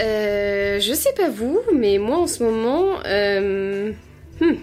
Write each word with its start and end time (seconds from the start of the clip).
Euh, 0.00 0.80
je 0.80 0.94
sais 0.94 1.12
pas 1.12 1.28
vous, 1.28 1.60
mais 1.74 1.98
moi 1.98 2.18
en 2.18 2.26
ce 2.26 2.42
moment, 2.42 3.00
euh, 3.06 3.92
hmm, 4.40 4.54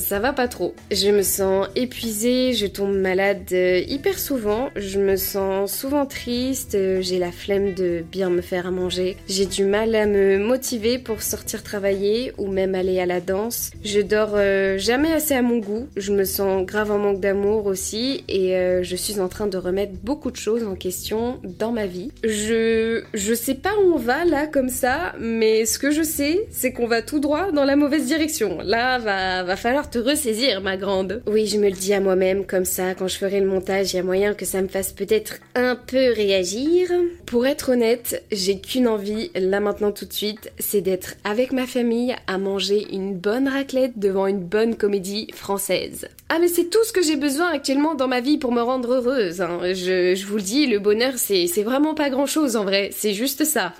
ça 0.00 0.18
va 0.18 0.32
pas 0.32 0.48
trop. 0.48 0.74
Je 0.90 1.10
me 1.10 1.22
sens 1.22 1.68
épuisée, 1.76 2.52
je 2.52 2.66
tombe 2.66 2.96
malade 2.96 3.42
euh, 3.52 3.80
hyper 3.86 4.18
souvent, 4.18 4.70
je 4.76 4.98
me 4.98 5.16
sens 5.16 5.72
souvent 5.72 6.06
triste, 6.06 6.74
euh, 6.74 7.00
j'ai 7.00 7.18
la 7.18 7.32
flemme 7.32 7.74
de 7.74 8.04
bien 8.10 8.30
me 8.30 8.40
faire 8.40 8.66
à 8.66 8.70
manger, 8.70 9.16
j'ai 9.28 9.46
du 9.46 9.64
mal 9.64 9.94
à 9.94 10.06
me 10.06 10.38
motiver 10.38 10.98
pour 10.98 11.22
sortir 11.22 11.62
travailler 11.62 12.32
ou 12.38 12.48
même 12.48 12.74
aller 12.74 13.00
à 13.00 13.06
la 13.06 13.20
danse. 13.20 13.70
Je 13.84 14.00
dors 14.00 14.32
euh, 14.34 14.78
jamais 14.78 15.12
assez 15.12 15.34
à 15.34 15.42
mon 15.42 15.58
goût, 15.58 15.88
je 15.96 16.12
me 16.12 16.24
sens 16.24 16.64
grave 16.64 16.90
en 16.90 16.98
manque 16.98 17.20
d'amour 17.20 17.66
aussi 17.66 18.24
et 18.28 18.54
je 18.82 18.96
suis 18.96 19.20
en 19.20 19.28
train 19.28 19.46
de 19.46 19.56
remettre 19.56 19.92
beaucoup 20.02 20.30
de 20.30 20.36
choses 20.36 20.64
en 20.64 20.74
question 20.74 21.40
dans 21.44 21.72
ma 21.72 21.86
vie. 21.86 22.10
Je 22.24 23.02
je 23.14 23.34
sais 23.34 23.54
pas 23.54 23.72
où 23.82 23.94
on 23.94 23.98
va 23.98 24.24
là 24.24 24.46
comme 24.46 24.68
ça, 24.68 25.14
mais 25.20 25.64
ce 25.64 25.78
que 25.78 25.90
je 25.90 26.02
sais, 26.02 26.46
c'est 26.50 26.72
qu'on 26.72 26.86
va 26.86 27.02
tout 27.02 27.20
droit 27.20 27.52
dans 27.52 27.64
la 27.64 27.76
mauvaise 27.76 28.06
direction. 28.06 28.58
Là 28.62 28.98
va 28.98 29.42
va 29.42 29.56
falloir 29.56 29.87
te 29.88 29.98
ressaisir, 29.98 30.60
ma 30.60 30.76
grande. 30.76 31.22
Oui, 31.26 31.46
je 31.46 31.58
me 31.58 31.68
le 31.68 31.76
dis 31.76 31.94
à 31.94 32.00
moi-même, 32.00 32.44
comme 32.44 32.64
ça, 32.64 32.94
quand 32.94 33.08
je 33.08 33.16
ferai 33.16 33.40
le 33.40 33.46
montage, 33.46 33.92
il 33.92 33.96
y 33.96 33.98
a 33.98 34.02
moyen 34.02 34.34
que 34.34 34.44
ça 34.44 34.62
me 34.62 34.68
fasse 34.68 34.92
peut-être 34.92 35.36
un 35.54 35.76
peu 35.76 36.12
réagir. 36.12 36.90
Pour 37.26 37.46
être 37.46 37.70
honnête, 37.72 38.22
j'ai 38.30 38.60
qu'une 38.60 38.88
envie, 38.88 39.30
là 39.34 39.60
maintenant 39.60 39.92
tout 39.92 40.04
de 40.04 40.12
suite, 40.12 40.52
c'est 40.58 40.80
d'être 40.80 41.14
avec 41.24 41.52
ma 41.52 41.66
famille 41.66 42.14
à 42.26 42.38
manger 42.38 42.86
une 42.92 43.16
bonne 43.16 43.48
raclette 43.48 43.98
devant 43.98 44.26
une 44.26 44.44
bonne 44.44 44.76
comédie 44.76 45.28
française. 45.32 46.08
Ah 46.28 46.38
mais 46.38 46.48
c'est 46.48 46.70
tout 46.70 46.84
ce 46.84 46.92
que 46.92 47.02
j'ai 47.02 47.16
besoin 47.16 47.48
actuellement 47.48 47.94
dans 47.94 48.08
ma 48.08 48.20
vie 48.20 48.38
pour 48.38 48.52
me 48.52 48.62
rendre 48.62 48.94
heureuse. 48.94 49.40
Hein. 49.40 49.60
Je, 49.62 50.14
je 50.14 50.26
vous 50.26 50.36
le 50.36 50.42
dis, 50.42 50.66
le 50.66 50.78
bonheur 50.78 51.14
c'est 51.16 51.62
vraiment 51.62 51.94
pas 51.94 52.10
grand 52.10 52.26
chose 52.26 52.56
en 52.56 52.64
vrai, 52.64 52.90
c'est 52.92 53.14
juste 53.14 53.44
ça. 53.44 53.74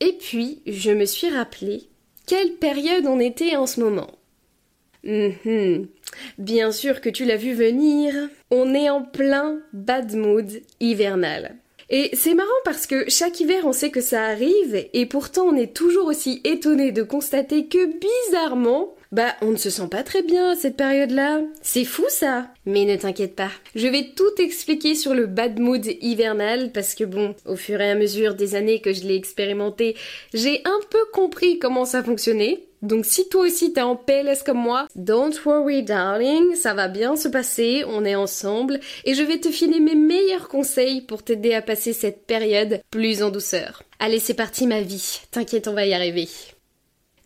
Et 0.00 0.12
puis, 0.12 0.62
je 0.66 0.90
me 0.90 1.04
suis 1.04 1.28
rappelé 1.28 1.88
quelle 2.26 2.52
période 2.52 3.06
on 3.06 3.18
était 3.18 3.56
en 3.56 3.66
ce 3.66 3.80
moment. 3.80 4.10
Mhm. 5.08 5.88
Bien 6.36 6.70
sûr 6.70 7.00
que 7.00 7.08
tu 7.08 7.24
l'as 7.24 7.36
vu 7.36 7.54
venir. 7.54 8.14
On 8.50 8.74
est 8.74 8.90
en 8.90 9.02
plein 9.02 9.60
bad 9.72 10.14
mood 10.14 10.60
hivernal. 10.80 11.56
Et 11.90 12.10
c'est 12.12 12.34
marrant 12.34 12.48
parce 12.64 12.86
que 12.86 13.08
chaque 13.08 13.40
hiver 13.40 13.62
on 13.64 13.72
sait 13.72 13.90
que 13.90 14.02
ça 14.02 14.24
arrive 14.24 14.86
et 14.92 15.06
pourtant 15.06 15.44
on 15.46 15.56
est 15.56 15.74
toujours 15.74 16.06
aussi 16.06 16.42
étonné 16.44 16.92
de 16.92 17.02
constater 17.02 17.66
que 17.66 17.86
bizarrement, 18.28 18.94
bah 19.10 19.34
on 19.40 19.52
ne 19.52 19.56
se 19.56 19.70
sent 19.70 19.88
pas 19.90 20.02
très 20.02 20.20
bien 20.20 20.50
à 20.50 20.56
cette 20.56 20.76
période-là. 20.76 21.40
C'est 21.62 21.86
fou 21.86 22.04
ça. 22.10 22.48
Mais 22.66 22.84
ne 22.84 22.96
t'inquiète 22.96 23.34
pas, 23.34 23.50
je 23.74 23.86
vais 23.86 24.10
tout 24.14 24.34
expliquer 24.38 24.94
sur 24.94 25.14
le 25.14 25.24
bad 25.24 25.58
mood 25.58 25.86
hivernal 26.02 26.72
parce 26.72 26.94
que 26.94 27.04
bon, 27.04 27.34
au 27.46 27.56
fur 27.56 27.80
et 27.80 27.90
à 27.90 27.94
mesure 27.94 28.34
des 28.34 28.54
années 28.54 28.82
que 28.82 28.92
je 28.92 29.04
l'ai 29.06 29.16
expérimenté, 29.16 29.96
j'ai 30.34 30.60
un 30.66 30.80
peu 30.90 31.00
compris 31.14 31.58
comment 31.58 31.86
ça 31.86 32.02
fonctionnait. 32.02 32.67
Donc 32.82 33.04
si 33.04 33.28
toi 33.28 33.42
aussi 33.42 33.72
t'es 33.72 33.80
en 33.80 33.96
PLS 33.96 34.42
comme 34.44 34.58
moi, 34.58 34.86
don't 34.94 35.32
worry 35.44 35.82
darling, 35.82 36.54
ça 36.54 36.74
va 36.74 36.88
bien 36.88 37.16
se 37.16 37.28
passer, 37.28 37.84
on 37.88 38.04
est 38.04 38.14
ensemble 38.14 38.80
et 39.04 39.14
je 39.14 39.22
vais 39.22 39.38
te 39.38 39.50
filer 39.50 39.80
mes 39.80 39.96
meilleurs 39.96 40.48
conseils 40.48 41.00
pour 41.00 41.22
t'aider 41.22 41.54
à 41.54 41.62
passer 41.62 41.92
cette 41.92 42.26
période 42.26 42.80
plus 42.90 43.22
en 43.22 43.30
douceur. 43.30 43.82
Allez 43.98 44.20
c'est 44.20 44.34
parti 44.34 44.66
ma 44.66 44.80
vie, 44.80 45.20
t'inquiète 45.30 45.66
on 45.66 45.74
va 45.74 45.86
y 45.86 45.94
arriver. 45.94 46.28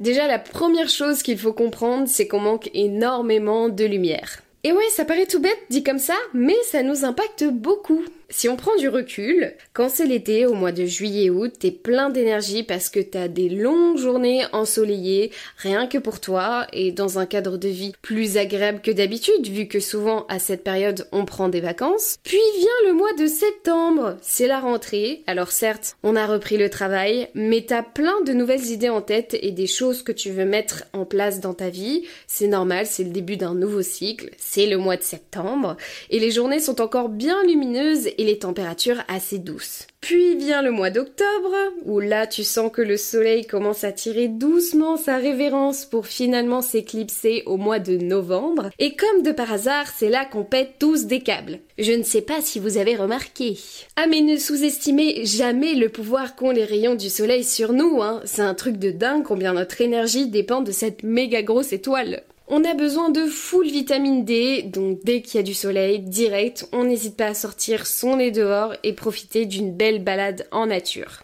Déjà 0.01 0.27
la 0.27 0.39
première 0.39 0.89
chose 0.89 1.23
qu'il 1.23 1.39
faut 1.39 1.53
comprendre 1.53 2.09
c'est 2.09 2.27
qu'on 2.27 2.41
manque 2.41 2.71
énormément 2.73 3.69
de 3.69 3.85
lumière. 3.85 4.43
Et 4.65 4.71
ouais, 4.71 4.89
ça 4.91 5.05
paraît 5.05 5.27
tout 5.27 5.41
bête 5.41 5.59
dit 5.71 5.83
comme 5.83 5.99
ça, 5.99 6.15
mais 6.35 6.57
ça 6.71 6.85
nous 6.85 7.05
impacte 7.05 7.45
beaucoup. 7.45 8.05
Si 8.35 8.49
on 8.49 8.57
prend 8.57 8.75
du 8.77 8.89
recul, 8.89 9.53
quand 9.75 9.91
c'est 9.91 10.07
l'été, 10.07 10.47
au 10.47 10.55
mois 10.55 10.73
de 10.73 10.87
juillet-août, 10.87 11.53
t'es 11.59 11.71
plein 11.71 12.09
d'énergie 12.09 12.63
parce 12.63 12.89
que 12.89 12.99
t'as 12.99 13.29
des 13.29 13.51
longues 13.51 13.99
journées 13.99 14.47
ensoleillées, 14.53 15.31
rien 15.59 15.87
que 15.87 15.99
pour 15.99 16.19
toi, 16.19 16.67
et 16.73 16.93
dans 16.93 17.19
un 17.19 17.27
cadre 17.27 17.59
de 17.59 17.69
vie 17.69 17.93
plus 18.01 18.39
agréable 18.39 18.81
que 18.81 18.91
d'habitude, 18.91 19.47
vu 19.47 19.69
que 19.69 19.81
souvent 19.81 20.25
à 20.31 20.39
cette 20.39 20.65
période 20.65 21.07
on 21.13 21.27
prend 21.27 21.51
des 21.51 21.61
vacances. 21.61 22.17
Puis 22.25 22.39
vient 22.57 22.69
le 22.87 22.95
mois 22.95 23.13
de 23.19 23.27
septembre, 23.27 24.17
c'est 24.23 24.47
la 24.47 24.61
rentrée, 24.61 25.23
alors 25.27 25.51
certes, 25.51 25.97
on 26.03 26.17
a 26.17 26.27
repris 26.27 26.57
le 26.57 26.71
travail, 26.71 27.29
mais 27.35 27.67
t'as 27.69 27.83
plein 27.83 28.23
de 28.25 28.33
nouvelles 28.33 28.71
idées 28.71 28.89
en 28.89 29.03
tête 29.03 29.37
et 29.43 29.51
des 29.51 29.67
choses 29.67 30.03
que 30.03 30.13
tu 30.13 30.31
veux 30.31 30.47
mettre 30.47 30.85
en 30.95 31.05
place 31.05 31.41
dans 31.41 31.55
ta 31.55 31.69
vie. 31.69 32.07
C'est 32.27 32.49
normal, 32.49 32.87
c'est 32.87 33.05
le 33.05 33.11
début 33.11 33.37
d'un 33.37 33.55
nouveau 33.55 33.83
cycle, 33.83 34.31
c'est 34.39 34.67
le 34.67 34.79
mois 34.79 34.97
de 34.97 35.03
septembre, 35.03 35.77
et 36.09 36.19
les 36.19 36.31
journées 36.31 36.61
sont 36.61 36.81
encore 36.81 37.11
bien 37.11 37.37
lumineuses 37.45 38.09
les 38.25 38.39
températures 38.39 39.03
assez 39.09 39.39
douces. 39.39 39.87
Puis 40.01 40.37
vient 40.37 40.63
le 40.63 40.73
mois 40.73 40.91
d'octobre, 40.91 41.55
où 41.85 42.01
là 42.01 42.27
tu 42.27 42.43
sens 42.43 42.73
que 42.73 42.83
le 42.83 42.97
soleil 42.97 43.47
commence 43.47 43.85
à 43.85 43.93
tirer 43.93 44.27
doucement 44.29 44.97
sa 44.97 45.17
révérence 45.17 45.85
pour 45.85 46.07
finalement 46.07 46.61
s'éclipser 46.61 47.43
au 47.47 47.57
mois 47.57 47.79
de 47.79 47.97
novembre, 47.97 48.71
et 48.79 48.97
comme 48.97 49.23
de 49.23 49.31
par 49.31 49.53
hasard, 49.53 49.87
c'est 49.97 50.09
là 50.09 50.25
qu'on 50.25 50.45
pète 50.45 50.75
tous 50.79 51.07
des 51.07 51.21
câbles. 51.21 51.61
Je 51.79 51.93
ne 51.93 52.03
sais 52.03 52.23
pas 52.23 52.41
si 52.41 52.59
vous 52.59 52.79
avez 52.79 52.97
remarqué. 52.97 53.59
Ah 53.97 54.07
mais 54.09 54.21
ne 54.21 54.37
sous-estimez 54.37 55.25
jamais 55.25 55.75
le 55.75 55.89
pouvoir 55.89 56.35
qu'ont 56.35 56.51
les 56.51 56.65
rayons 56.65 56.97
du 56.97 57.09
soleil 57.09 57.45
sur 57.45 57.73
nous, 57.73 58.03
hein. 58.03 58.21
C'est 58.25 58.43
un 58.43 58.55
truc 58.55 58.79
de 58.79 58.91
dingue 58.91 59.23
combien 59.23 59.53
notre 59.53 59.81
énergie 59.81 60.27
dépend 60.27 60.63
de 60.63 60.73
cette 60.73 61.03
méga 61.03 61.43
grosse 61.43 61.73
étoile. 61.73 62.23
On 62.55 62.65
a 62.65 62.75
besoin 62.75 63.09
de 63.09 63.25
full 63.25 63.67
vitamine 63.67 64.27
D, 64.27 64.63
donc 64.63 64.99
dès 65.05 65.23
qu'il 65.23 65.37
y 65.37 65.41
a 65.41 65.43
du 65.43 65.55
soleil, 65.55 66.01
direct, 66.01 66.69
on 66.73 66.85
n'hésite 66.85 67.17
pas 67.17 67.29
à 67.29 67.35
sortir 67.35 67.87
son 67.87 68.17
nez 68.19 68.31
dehors 68.31 68.75
et 68.83 68.93
profiter 68.93 69.47
d'une 69.47 69.75
belle 69.75 70.05
balade 70.05 70.47
en 70.51 70.67
nature. 70.67 71.23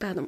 Pardon. 0.00 0.26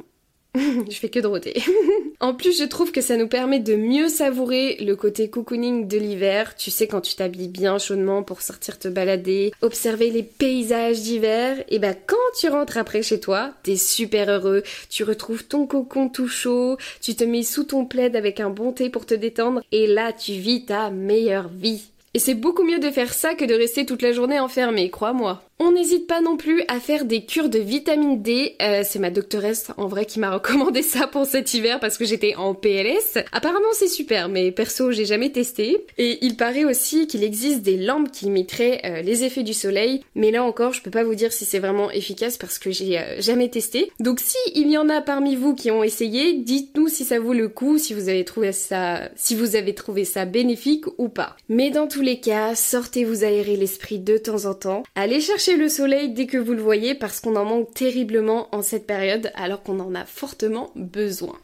je 0.88 0.96
fais 0.96 1.08
que 1.08 1.18
de 1.18 1.26
rôter. 1.26 1.62
en 2.20 2.34
plus, 2.34 2.58
je 2.58 2.64
trouve 2.64 2.92
que 2.92 3.00
ça 3.00 3.16
nous 3.16 3.26
permet 3.26 3.58
de 3.58 3.74
mieux 3.74 4.08
savourer 4.08 4.76
le 4.80 4.94
côté 4.94 5.28
cocooning 5.28 5.88
de 5.88 5.98
l'hiver. 5.98 6.54
Tu 6.56 6.70
sais, 6.70 6.86
quand 6.86 7.00
tu 7.00 7.16
t'habilles 7.16 7.48
bien 7.48 7.78
chaudement 7.78 8.22
pour 8.22 8.40
sortir 8.40 8.78
te 8.78 8.88
balader, 8.88 9.52
observer 9.62 10.10
les 10.10 10.22
paysages 10.22 11.00
d'hiver, 11.00 11.62
et 11.68 11.78
bah 11.78 11.94
quand 11.94 12.16
tu 12.38 12.48
rentres 12.48 12.78
après 12.78 13.02
chez 13.02 13.18
toi, 13.18 13.52
t'es 13.62 13.76
super 13.76 14.30
heureux. 14.30 14.62
Tu 14.90 15.02
retrouves 15.02 15.44
ton 15.44 15.66
cocon 15.66 16.08
tout 16.08 16.28
chaud, 16.28 16.76
tu 17.00 17.14
te 17.16 17.24
mets 17.24 17.42
sous 17.42 17.64
ton 17.64 17.84
plaid 17.84 18.14
avec 18.14 18.38
un 18.40 18.50
bon 18.50 18.72
thé 18.72 18.90
pour 18.90 19.06
te 19.06 19.14
détendre, 19.14 19.62
et 19.72 19.86
là 19.86 20.12
tu 20.12 20.32
vis 20.32 20.66
ta 20.66 20.90
meilleure 20.90 21.48
vie. 21.48 21.82
Et 22.16 22.20
c'est 22.20 22.34
beaucoup 22.34 22.62
mieux 22.62 22.78
de 22.78 22.92
faire 22.92 23.12
ça 23.12 23.34
que 23.34 23.44
de 23.44 23.54
rester 23.54 23.86
toute 23.86 24.00
la 24.00 24.12
journée 24.12 24.38
enfermé, 24.38 24.88
crois-moi. 24.88 25.42
On 25.60 25.70
n'hésite 25.70 26.08
pas 26.08 26.20
non 26.20 26.36
plus 26.36 26.64
à 26.66 26.80
faire 26.80 27.04
des 27.04 27.24
cures 27.24 27.48
de 27.48 27.60
vitamine 27.60 28.20
D. 28.20 28.56
Euh, 28.60 28.82
c'est 28.84 28.98
ma 28.98 29.10
doctoresse 29.10 29.68
en 29.76 29.86
vrai 29.86 30.04
qui 30.04 30.18
m'a 30.18 30.32
recommandé 30.32 30.82
ça 30.82 31.06
pour 31.06 31.26
cet 31.26 31.54
hiver 31.54 31.78
parce 31.78 31.96
que 31.96 32.04
j'étais 32.04 32.34
en 32.34 32.54
PLS. 32.54 33.18
Apparemment 33.30 33.68
c'est 33.72 33.88
super, 33.88 34.28
mais 34.28 34.50
perso 34.50 34.90
j'ai 34.90 35.04
jamais 35.04 35.30
testé. 35.30 35.86
Et 35.96 36.18
il 36.22 36.36
paraît 36.36 36.64
aussi 36.64 37.06
qu'il 37.06 37.22
existe 37.22 37.62
des 37.62 37.76
lampes 37.76 38.10
qui 38.10 38.26
imiteraient 38.26 38.80
euh, 38.84 39.02
les 39.02 39.22
effets 39.22 39.44
du 39.44 39.54
soleil, 39.54 40.02
mais 40.16 40.32
là 40.32 40.42
encore 40.42 40.72
je 40.72 40.82
peux 40.82 40.90
pas 40.90 41.04
vous 41.04 41.14
dire 41.14 41.32
si 41.32 41.44
c'est 41.44 41.60
vraiment 41.60 41.88
efficace 41.92 42.36
parce 42.36 42.58
que 42.58 42.72
j'ai 42.72 42.98
euh, 42.98 43.20
jamais 43.20 43.48
testé. 43.48 43.92
Donc 44.00 44.18
si 44.18 44.36
il 44.56 44.68
y 44.68 44.76
en 44.76 44.88
a 44.88 45.02
parmi 45.02 45.36
vous 45.36 45.54
qui 45.54 45.70
ont 45.70 45.84
essayé, 45.84 46.32
dites-nous 46.32 46.88
si 46.88 47.04
ça 47.04 47.20
vaut 47.20 47.32
le 47.32 47.48
coup, 47.48 47.78
si 47.78 47.94
vous 47.94 48.08
avez 48.08 48.24
trouvé 48.24 48.50
ça, 48.50 49.08
si 49.14 49.36
vous 49.36 49.54
avez 49.54 49.74
trouvé 49.74 50.04
ça 50.04 50.24
bénéfique 50.24 50.86
ou 50.98 51.08
pas. 51.08 51.36
Mais 51.48 51.70
dans 51.70 51.86
tous 51.86 52.02
les 52.02 52.18
cas, 52.18 52.56
sortez 52.56 53.04
vous 53.04 53.22
aérer 53.22 53.56
l'esprit 53.56 54.00
de 54.00 54.18
temps 54.18 54.46
en 54.46 54.54
temps. 54.54 54.82
Allez 54.96 55.20
chercher 55.20 55.43
le 55.52 55.68
soleil 55.68 56.10
dès 56.10 56.26
que 56.26 56.38
vous 56.38 56.52
le 56.52 56.62
voyez 56.62 56.94
parce 56.94 57.20
qu'on 57.20 57.36
en 57.36 57.44
manque 57.44 57.74
terriblement 57.74 58.48
en 58.52 58.62
cette 58.62 58.86
période 58.86 59.30
alors 59.34 59.62
qu'on 59.62 59.80
en 59.80 59.94
a 59.94 60.04
fortement 60.04 60.70
besoin. 60.74 61.38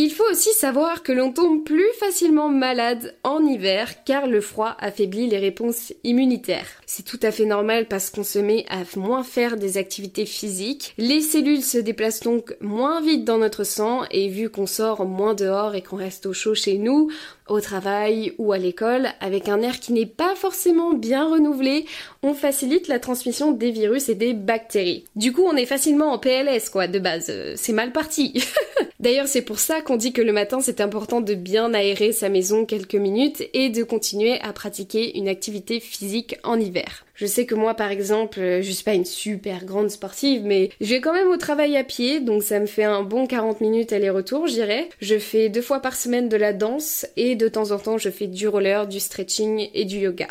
Il 0.00 0.12
faut 0.12 0.30
aussi 0.30 0.52
savoir 0.52 1.02
que 1.02 1.10
l'on 1.10 1.32
tombe 1.32 1.64
plus 1.64 1.90
facilement 1.98 2.48
malade 2.48 3.16
en 3.24 3.44
hiver 3.44 4.04
car 4.04 4.28
le 4.28 4.40
froid 4.40 4.76
affaiblit 4.78 5.26
les 5.26 5.38
réponses 5.38 5.92
immunitaires. 6.04 6.68
C'est 6.86 7.04
tout 7.04 7.18
à 7.20 7.32
fait 7.32 7.46
normal 7.46 7.86
parce 7.88 8.08
qu'on 8.08 8.22
se 8.22 8.38
met 8.38 8.64
à 8.68 8.84
moins 8.96 9.24
faire 9.24 9.56
des 9.56 9.76
activités 9.76 10.24
physiques. 10.24 10.94
Les 10.98 11.20
cellules 11.20 11.64
se 11.64 11.78
déplacent 11.78 12.20
donc 12.20 12.56
moins 12.60 13.00
vite 13.00 13.24
dans 13.24 13.38
notre 13.38 13.64
sang 13.64 14.04
et 14.12 14.28
vu 14.28 14.50
qu'on 14.50 14.68
sort 14.68 15.04
moins 15.04 15.34
dehors 15.34 15.74
et 15.74 15.82
qu'on 15.82 15.96
reste 15.96 16.26
au 16.26 16.32
chaud 16.32 16.54
chez 16.54 16.78
nous, 16.78 17.10
au 17.48 17.60
travail 17.60 18.34
ou 18.38 18.52
à 18.52 18.58
l'école, 18.58 19.08
avec 19.20 19.48
un 19.48 19.62
air 19.62 19.80
qui 19.80 19.92
n'est 19.92 20.06
pas 20.06 20.34
forcément 20.36 20.92
bien 20.94 21.28
renouvelé, 21.28 21.86
on 22.22 22.34
facilite 22.34 22.88
la 22.88 23.00
transmission 23.00 23.52
des 23.52 23.70
virus 23.70 24.08
et 24.08 24.14
des 24.14 24.34
bactéries. 24.34 25.04
Du 25.16 25.32
coup, 25.32 25.42
on 25.42 25.56
est 25.56 25.66
facilement 25.66 26.12
en 26.12 26.18
PLS, 26.18 26.70
quoi, 26.70 26.86
de 26.86 26.98
base. 26.98 27.26
Euh, 27.30 27.54
c'est 27.56 27.72
mal 27.72 27.92
parti. 27.92 28.44
D'ailleurs, 29.00 29.28
c'est 29.28 29.42
pour 29.42 29.58
ça 29.58 29.80
qu'on 29.88 29.96
dit 29.96 30.12
que 30.12 30.20
le 30.20 30.34
matin, 30.34 30.60
c'est 30.60 30.82
important 30.82 31.22
de 31.22 31.32
bien 31.32 31.72
aérer 31.72 32.12
sa 32.12 32.28
maison 32.28 32.66
quelques 32.66 32.94
minutes 32.94 33.48
et 33.54 33.70
de 33.70 33.82
continuer 33.82 34.38
à 34.42 34.52
pratiquer 34.52 35.16
une 35.16 35.28
activité 35.28 35.80
physique 35.80 36.36
en 36.44 36.60
hiver. 36.60 37.06
Je 37.14 37.24
sais 37.24 37.46
que 37.46 37.54
moi, 37.54 37.72
par 37.72 37.90
exemple, 37.90 38.38
euh, 38.38 38.60
je 38.60 38.70
suis 38.70 38.84
pas 38.84 38.92
une 38.92 39.06
super 39.06 39.64
grande 39.64 39.88
sportive, 39.88 40.42
mais 40.44 40.68
je 40.82 40.90
vais 40.90 41.00
quand 41.00 41.14
même 41.14 41.28
au 41.28 41.38
travail 41.38 41.74
à 41.78 41.84
pied, 41.84 42.20
donc 42.20 42.42
ça 42.42 42.60
me 42.60 42.66
fait 42.66 42.84
un 42.84 43.02
bon 43.02 43.26
40 43.26 43.62
minutes 43.62 43.94
aller-retour, 43.94 44.46
j'irai. 44.46 44.90
Je 45.00 45.18
fais 45.18 45.48
deux 45.48 45.62
fois 45.62 45.80
par 45.80 45.96
semaine 45.96 46.28
de 46.28 46.36
la 46.36 46.52
danse 46.52 47.06
et 47.16 47.34
de 47.34 47.48
temps 47.48 47.70
en 47.70 47.78
temps, 47.78 47.96
je 47.96 48.10
fais 48.10 48.26
du 48.26 48.46
roller, 48.46 48.88
du 48.88 49.00
stretching 49.00 49.70
et 49.72 49.86
du 49.86 49.96
yoga. 49.96 50.28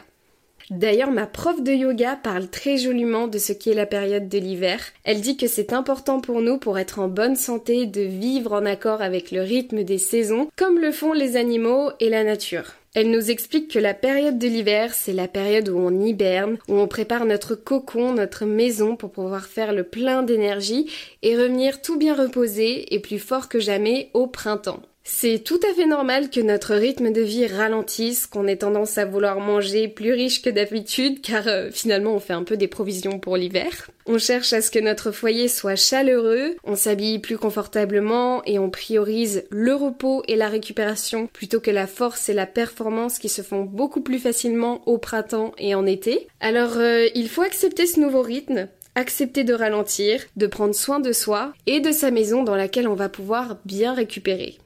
D'ailleurs, 0.69 1.11
ma 1.11 1.27
prof 1.27 1.61
de 1.61 1.71
yoga 1.71 2.17
parle 2.21 2.49
très 2.49 2.77
joliment 2.77 3.27
de 3.27 3.37
ce 3.37 3.53
qu'est 3.53 3.73
la 3.73 3.85
période 3.85 4.27
de 4.27 4.37
l'hiver. 4.37 4.81
Elle 5.05 5.21
dit 5.21 5.37
que 5.37 5.47
c'est 5.47 5.71
important 5.71 6.19
pour 6.19 6.41
nous 6.41 6.57
pour 6.57 6.77
être 6.77 6.99
en 6.99 7.07
bonne 7.07 7.37
santé 7.37 7.85
de 7.85 8.01
vivre 8.01 8.51
en 8.51 8.65
accord 8.65 9.01
avec 9.01 9.31
le 9.31 9.41
rythme 9.41 9.83
des 9.83 9.97
saisons, 9.97 10.49
comme 10.57 10.79
le 10.79 10.91
font 10.91 11.13
les 11.13 11.37
animaux 11.37 11.91
et 12.01 12.09
la 12.09 12.25
nature. 12.25 12.73
Elle 12.95 13.11
nous 13.11 13.29
explique 13.29 13.71
que 13.71 13.79
la 13.79 13.93
période 13.93 14.39
de 14.39 14.47
l'hiver, 14.47 14.93
c'est 14.93 15.13
la 15.13 15.27
période 15.27 15.69
où 15.69 15.77
on 15.77 16.01
hiberne, 16.01 16.57
où 16.67 16.73
on 16.79 16.87
prépare 16.87 17.25
notre 17.25 17.55
cocon, 17.55 18.11
notre 18.11 18.45
maison 18.45 18.95
pour 18.95 19.11
pouvoir 19.11 19.45
faire 19.45 19.71
le 19.71 19.83
plein 19.83 20.23
d'énergie 20.23 20.91
et 21.21 21.37
revenir 21.37 21.81
tout 21.81 21.97
bien 21.97 22.15
reposé 22.15 22.93
et 22.93 22.99
plus 22.99 23.19
fort 23.19 23.49
que 23.49 23.59
jamais 23.59 24.09
au 24.13 24.27
printemps. 24.27 24.81
C'est 25.09 25.39
tout 25.39 25.59
à 25.67 25.73
fait 25.73 25.85
normal 25.85 26.29
que 26.29 26.41
notre 26.41 26.75
rythme 26.75 27.13
de 27.13 27.21
vie 27.21 27.47
ralentisse, 27.47 28.27
qu'on 28.27 28.45
ait 28.45 28.57
tendance 28.57 28.97
à 28.97 29.05
vouloir 29.05 29.39
manger 29.39 29.87
plus 29.87 30.11
riche 30.11 30.41
que 30.41 30.49
d'habitude, 30.49 31.21
car 31.21 31.47
euh, 31.47 31.71
finalement 31.71 32.13
on 32.13 32.19
fait 32.19 32.33
un 32.33 32.43
peu 32.43 32.57
des 32.57 32.67
provisions 32.67 33.17
pour 33.17 33.37
l'hiver. 33.37 33.89
On 34.05 34.19
cherche 34.19 34.51
à 34.51 34.61
ce 34.61 34.69
que 34.69 34.79
notre 34.79 35.11
foyer 35.11 35.47
soit 35.47 35.77
chaleureux, 35.77 36.57
on 36.65 36.75
s'habille 36.75 37.19
plus 37.19 37.37
confortablement 37.37 38.43
et 38.43 38.59
on 38.59 38.69
priorise 38.69 39.45
le 39.49 39.73
repos 39.73 40.23
et 40.27 40.35
la 40.35 40.49
récupération 40.49 41.27
plutôt 41.27 41.61
que 41.61 41.71
la 41.71 41.87
force 41.87 42.27
et 42.27 42.33
la 42.33 42.45
performance 42.45 43.17
qui 43.17 43.29
se 43.29 43.41
font 43.41 43.63
beaucoup 43.63 44.01
plus 44.01 44.19
facilement 44.19 44.81
au 44.87 44.97
printemps 44.97 45.53
et 45.57 45.73
en 45.73 45.85
été. 45.85 46.27
Alors 46.41 46.77
euh, 46.77 47.07
il 47.15 47.29
faut 47.29 47.43
accepter 47.43 47.87
ce 47.87 48.01
nouveau 48.01 48.21
rythme, 48.21 48.67
accepter 48.93 49.45
de 49.45 49.53
ralentir, 49.53 50.19
de 50.35 50.47
prendre 50.47 50.75
soin 50.75 50.99
de 50.99 51.13
soi 51.13 51.53
et 51.65 51.79
de 51.79 51.93
sa 51.93 52.11
maison 52.11 52.43
dans 52.43 52.55
laquelle 52.57 52.89
on 52.89 52.93
va 52.93 53.07
pouvoir 53.07 53.57
bien 53.63 53.93
récupérer. 53.93 54.57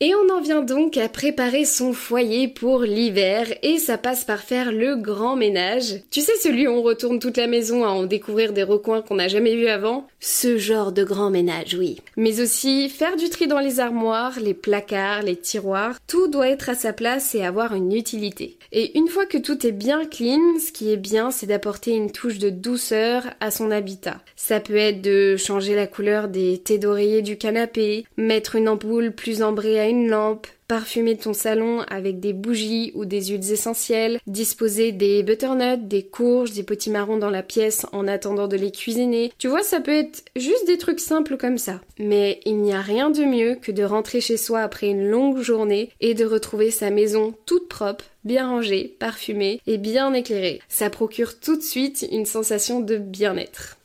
Et 0.00 0.14
on 0.14 0.32
en 0.32 0.40
vient 0.40 0.62
donc 0.62 0.96
à 0.96 1.08
préparer 1.08 1.64
son 1.64 1.92
foyer 1.92 2.46
pour 2.46 2.82
l'hiver 2.82 3.48
et 3.64 3.78
ça 3.78 3.98
passe 3.98 4.22
par 4.22 4.42
faire 4.42 4.70
le 4.70 4.94
grand 4.94 5.34
ménage. 5.34 6.02
Tu 6.12 6.20
sais 6.20 6.36
celui 6.40 6.68
où 6.68 6.70
on 6.70 6.82
retourne 6.82 7.18
toute 7.18 7.36
la 7.36 7.48
maison 7.48 7.84
à 7.84 7.88
en 7.88 8.04
découvrir 8.04 8.52
des 8.52 8.62
recoins 8.62 9.02
qu'on 9.02 9.16
n'a 9.16 9.26
jamais 9.26 9.56
vus 9.56 9.66
avant? 9.66 10.06
Ce 10.20 10.56
genre 10.56 10.92
de 10.92 11.02
grand 11.02 11.30
ménage, 11.30 11.74
oui. 11.76 12.00
Mais 12.16 12.40
aussi 12.40 12.88
faire 12.90 13.16
du 13.16 13.28
tri 13.28 13.48
dans 13.48 13.58
les 13.58 13.80
armoires, 13.80 14.38
les 14.38 14.54
placards, 14.54 15.22
les 15.22 15.34
tiroirs, 15.34 15.98
tout 16.06 16.28
doit 16.28 16.48
être 16.48 16.68
à 16.68 16.76
sa 16.76 16.92
place 16.92 17.34
et 17.34 17.44
avoir 17.44 17.74
une 17.74 17.92
utilité. 17.92 18.56
Et 18.70 18.96
une 18.96 19.08
fois 19.08 19.26
que 19.26 19.38
tout 19.38 19.66
est 19.66 19.72
bien 19.72 20.04
clean, 20.04 20.60
ce 20.64 20.70
qui 20.70 20.92
est 20.92 20.96
bien, 20.96 21.32
c'est 21.32 21.46
d'apporter 21.46 21.90
une 21.90 22.12
touche 22.12 22.38
de 22.38 22.50
douceur 22.50 23.24
à 23.40 23.50
son 23.50 23.72
habitat. 23.72 24.18
Ça 24.36 24.60
peut 24.60 24.76
être 24.76 25.02
de 25.02 25.36
changer 25.36 25.74
la 25.74 25.88
couleur 25.88 26.28
des 26.28 26.58
thés 26.58 26.78
d'oreiller 26.78 27.22
du 27.22 27.36
canapé, 27.36 28.04
mettre 28.16 28.54
une 28.54 28.68
ampoule 28.68 29.10
plus 29.10 29.42
ambrée 29.42 29.80
à 29.80 29.87
une 29.88 30.08
lampe, 30.08 30.46
parfumer 30.68 31.16
ton 31.16 31.32
salon 31.32 31.80
avec 31.88 32.20
des 32.20 32.32
bougies 32.32 32.92
ou 32.94 33.04
des 33.04 33.26
huiles 33.26 33.52
essentielles, 33.52 34.20
disposer 34.26 34.92
des 34.92 35.22
butternuts, 35.22 35.78
des 35.78 36.02
courges, 36.02 36.52
des 36.52 36.62
potimarrons 36.62 37.16
dans 37.16 37.30
la 37.30 37.42
pièce 37.42 37.86
en 37.92 38.06
attendant 38.06 38.48
de 38.48 38.56
les 38.56 38.70
cuisiner. 38.70 39.32
Tu 39.38 39.48
vois, 39.48 39.62
ça 39.62 39.80
peut 39.80 39.94
être 39.94 40.24
juste 40.36 40.66
des 40.66 40.78
trucs 40.78 41.00
simples 41.00 41.36
comme 41.36 41.58
ça. 41.58 41.80
Mais 41.98 42.40
il 42.44 42.58
n'y 42.58 42.74
a 42.74 42.80
rien 42.80 43.10
de 43.10 43.24
mieux 43.24 43.54
que 43.54 43.72
de 43.72 43.82
rentrer 43.82 44.20
chez 44.20 44.36
soi 44.36 44.60
après 44.60 44.88
une 44.88 45.08
longue 45.08 45.40
journée 45.40 45.90
et 46.00 46.14
de 46.14 46.24
retrouver 46.24 46.70
sa 46.70 46.90
maison 46.90 47.34
toute 47.46 47.68
propre, 47.68 48.04
bien 48.24 48.48
rangée, 48.48 48.94
parfumée 48.98 49.60
et 49.66 49.78
bien 49.78 50.12
éclairée. 50.12 50.60
Ça 50.68 50.90
procure 50.90 51.40
tout 51.40 51.56
de 51.56 51.62
suite 51.62 52.06
une 52.12 52.26
sensation 52.26 52.80
de 52.80 52.98
bien-être. 52.98 53.78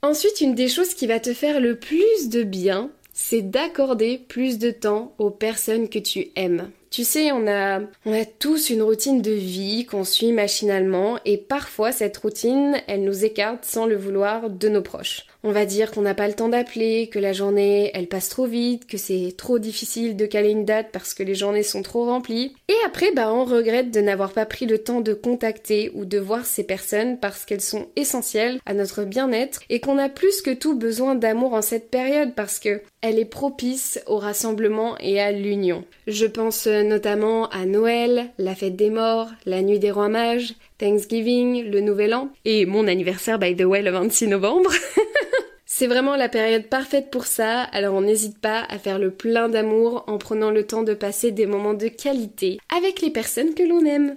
Ensuite, 0.00 0.40
une 0.40 0.54
des 0.54 0.68
choses 0.68 0.94
qui 0.94 1.08
va 1.08 1.18
te 1.18 1.34
faire 1.34 1.60
le 1.60 1.74
plus 1.74 2.28
de 2.28 2.44
bien, 2.44 2.90
c'est 3.20 3.42
d'accorder 3.42 4.16
plus 4.28 4.58
de 4.58 4.70
temps 4.70 5.12
aux 5.18 5.30
personnes 5.30 5.88
que 5.88 5.98
tu 5.98 6.28
aimes. 6.36 6.70
Tu 6.90 7.04
sais, 7.04 7.32
on 7.32 7.46
a, 7.46 7.80
on 8.06 8.12
a 8.12 8.24
tous 8.24 8.70
une 8.70 8.82
routine 8.82 9.20
de 9.20 9.30
vie 9.30 9.84
qu'on 9.84 10.04
suit 10.04 10.32
machinalement 10.32 11.18
et 11.24 11.36
parfois 11.36 11.92
cette 11.92 12.16
routine, 12.16 12.76
elle 12.86 13.04
nous 13.04 13.24
écarte 13.24 13.64
sans 13.64 13.86
le 13.86 13.96
vouloir 13.96 14.50
de 14.50 14.68
nos 14.68 14.82
proches. 14.82 15.26
On 15.44 15.52
va 15.52 15.66
dire 15.66 15.92
qu'on 15.92 16.02
n'a 16.02 16.14
pas 16.14 16.26
le 16.26 16.34
temps 16.34 16.48
d'appeler, 16.48 17.08
que 17.08 17.20
la 17.20 17.32
journée 17.32 17.92
elle 17.94 18.08
passe 18.08 18.28
trop 18.28 18.46
vite, 18.46 18.88
que 18.88 18.96
c'est 18.96 19.34
trop 19.36 19.60
difficile 19.60 20.16
de 20.16 20.26
caler 20.26 20.50
une 20.50 20.64
date 20.64 20.88
parce 20.92 21.14
que 21.14 21.22
les 21.22 21.36
journées 21.36 21.62
sont 21.62 21.82
trop 21.82 22.06
remplies. 22.06 22.56
Et 22.68 22.74
après, 22.84 23.12
bah 23.12 23.32
on 23.32 23.44
regrette 23.44 23.92
de 23.92 24.00
n'avoir 24.00 24.32
pas 24.32 24.46
pris 24.46 24.66
le 24.66 24.78
temps 24.78 25.00
de 25.00 25.14
contacter 25.14 25.92
ou 25.94 26.04
de 26.04 26.18
voir 26.18 26.44
ces 26.44 26.64
personnes 26.64 27.18
parce 27.18 27.44
qu'elles 27.44 27.60
sont 27.60 27.86
essentielles 27.94 28.58
à 28.66 28.74
notre 28.74 29.04
bien-être 29.04 29.60
et 29.68 29.78
qu'on 29.78 29.98
a 29.98 30.08
plus 30.08 30.42
que 30.42 30.52
tout 30.52 30.76
besoin 30.76 31.14
d'amour 31.14 31.54
en 31.54 31.62
cette 31.62 31.90
période 31.90 32.34
parce 32.34 32.58
que 32.58 32.82
elle 33.00 33.20
est 33.20 33.24
propice 33.24 34.00
au 34.06 34.18
rassemblement 34.18 34.96
et 34.98 35.20
à 35.20 35.30
l'union. 35.30 35.84
Je 36.08 36.26
pense 36.26 36.66
notamment 36.82 37.48
à 37.48 37.66
Noël, 37.66 38.30
la 38.38 38.54
fête 38.54 38.76
des 38.76 38.90
morts, 38.90 39.28
la 39.46 39.62
nuit 39.62 39.78
des 39.78 39.90
rois 39.90 40.08
mages, 40.08 40.54
Thanksgiving, 40.78 41.70
le 41.70 41.80
Nouvel 41.80 42.14
An 42.14 42.30
et 42.44 42.66
mon 42.66 42.86
anniversaire 42.86 43.38
by 43.38 43.56
the 43.56 43.64
way 43.64 43.82
le 43.82 43.90
26 43.90 44.28
novembre. 44.28 44.70
C'est 45.66 45.86
vraiment 45.86 46.16
la 46.16 46.28
période 46.28 46.64
parfaite 46.64 47.10
pour 47.10 47.26
ça, 47.26 47.62
alors 47.62 47.94
on 47.94 48.00
n'hésite 48.00 48.38
pas 48.38 48.64
à 48.68 48.78
faire 48.78 48.98
le 48.98 49.10
plein 49.10 49.48
d'amour 49.48 50.04
en 50.06 50.18
prenant 50.18 50.50
le 50.50 50.66
temps 50.66 50.82
de 50.82 50.94
passer 50.94 51.30
des 51.30 51.46
moments 51.46 51.74
de 51.74 51.88
qualité 51.88 52.58
avec 52.74 53.00
les 53.00 53.10
personnes 53.10 53.54
que 53.54 53.62
l'on 53.62 53.84
aime. 53.84 54.16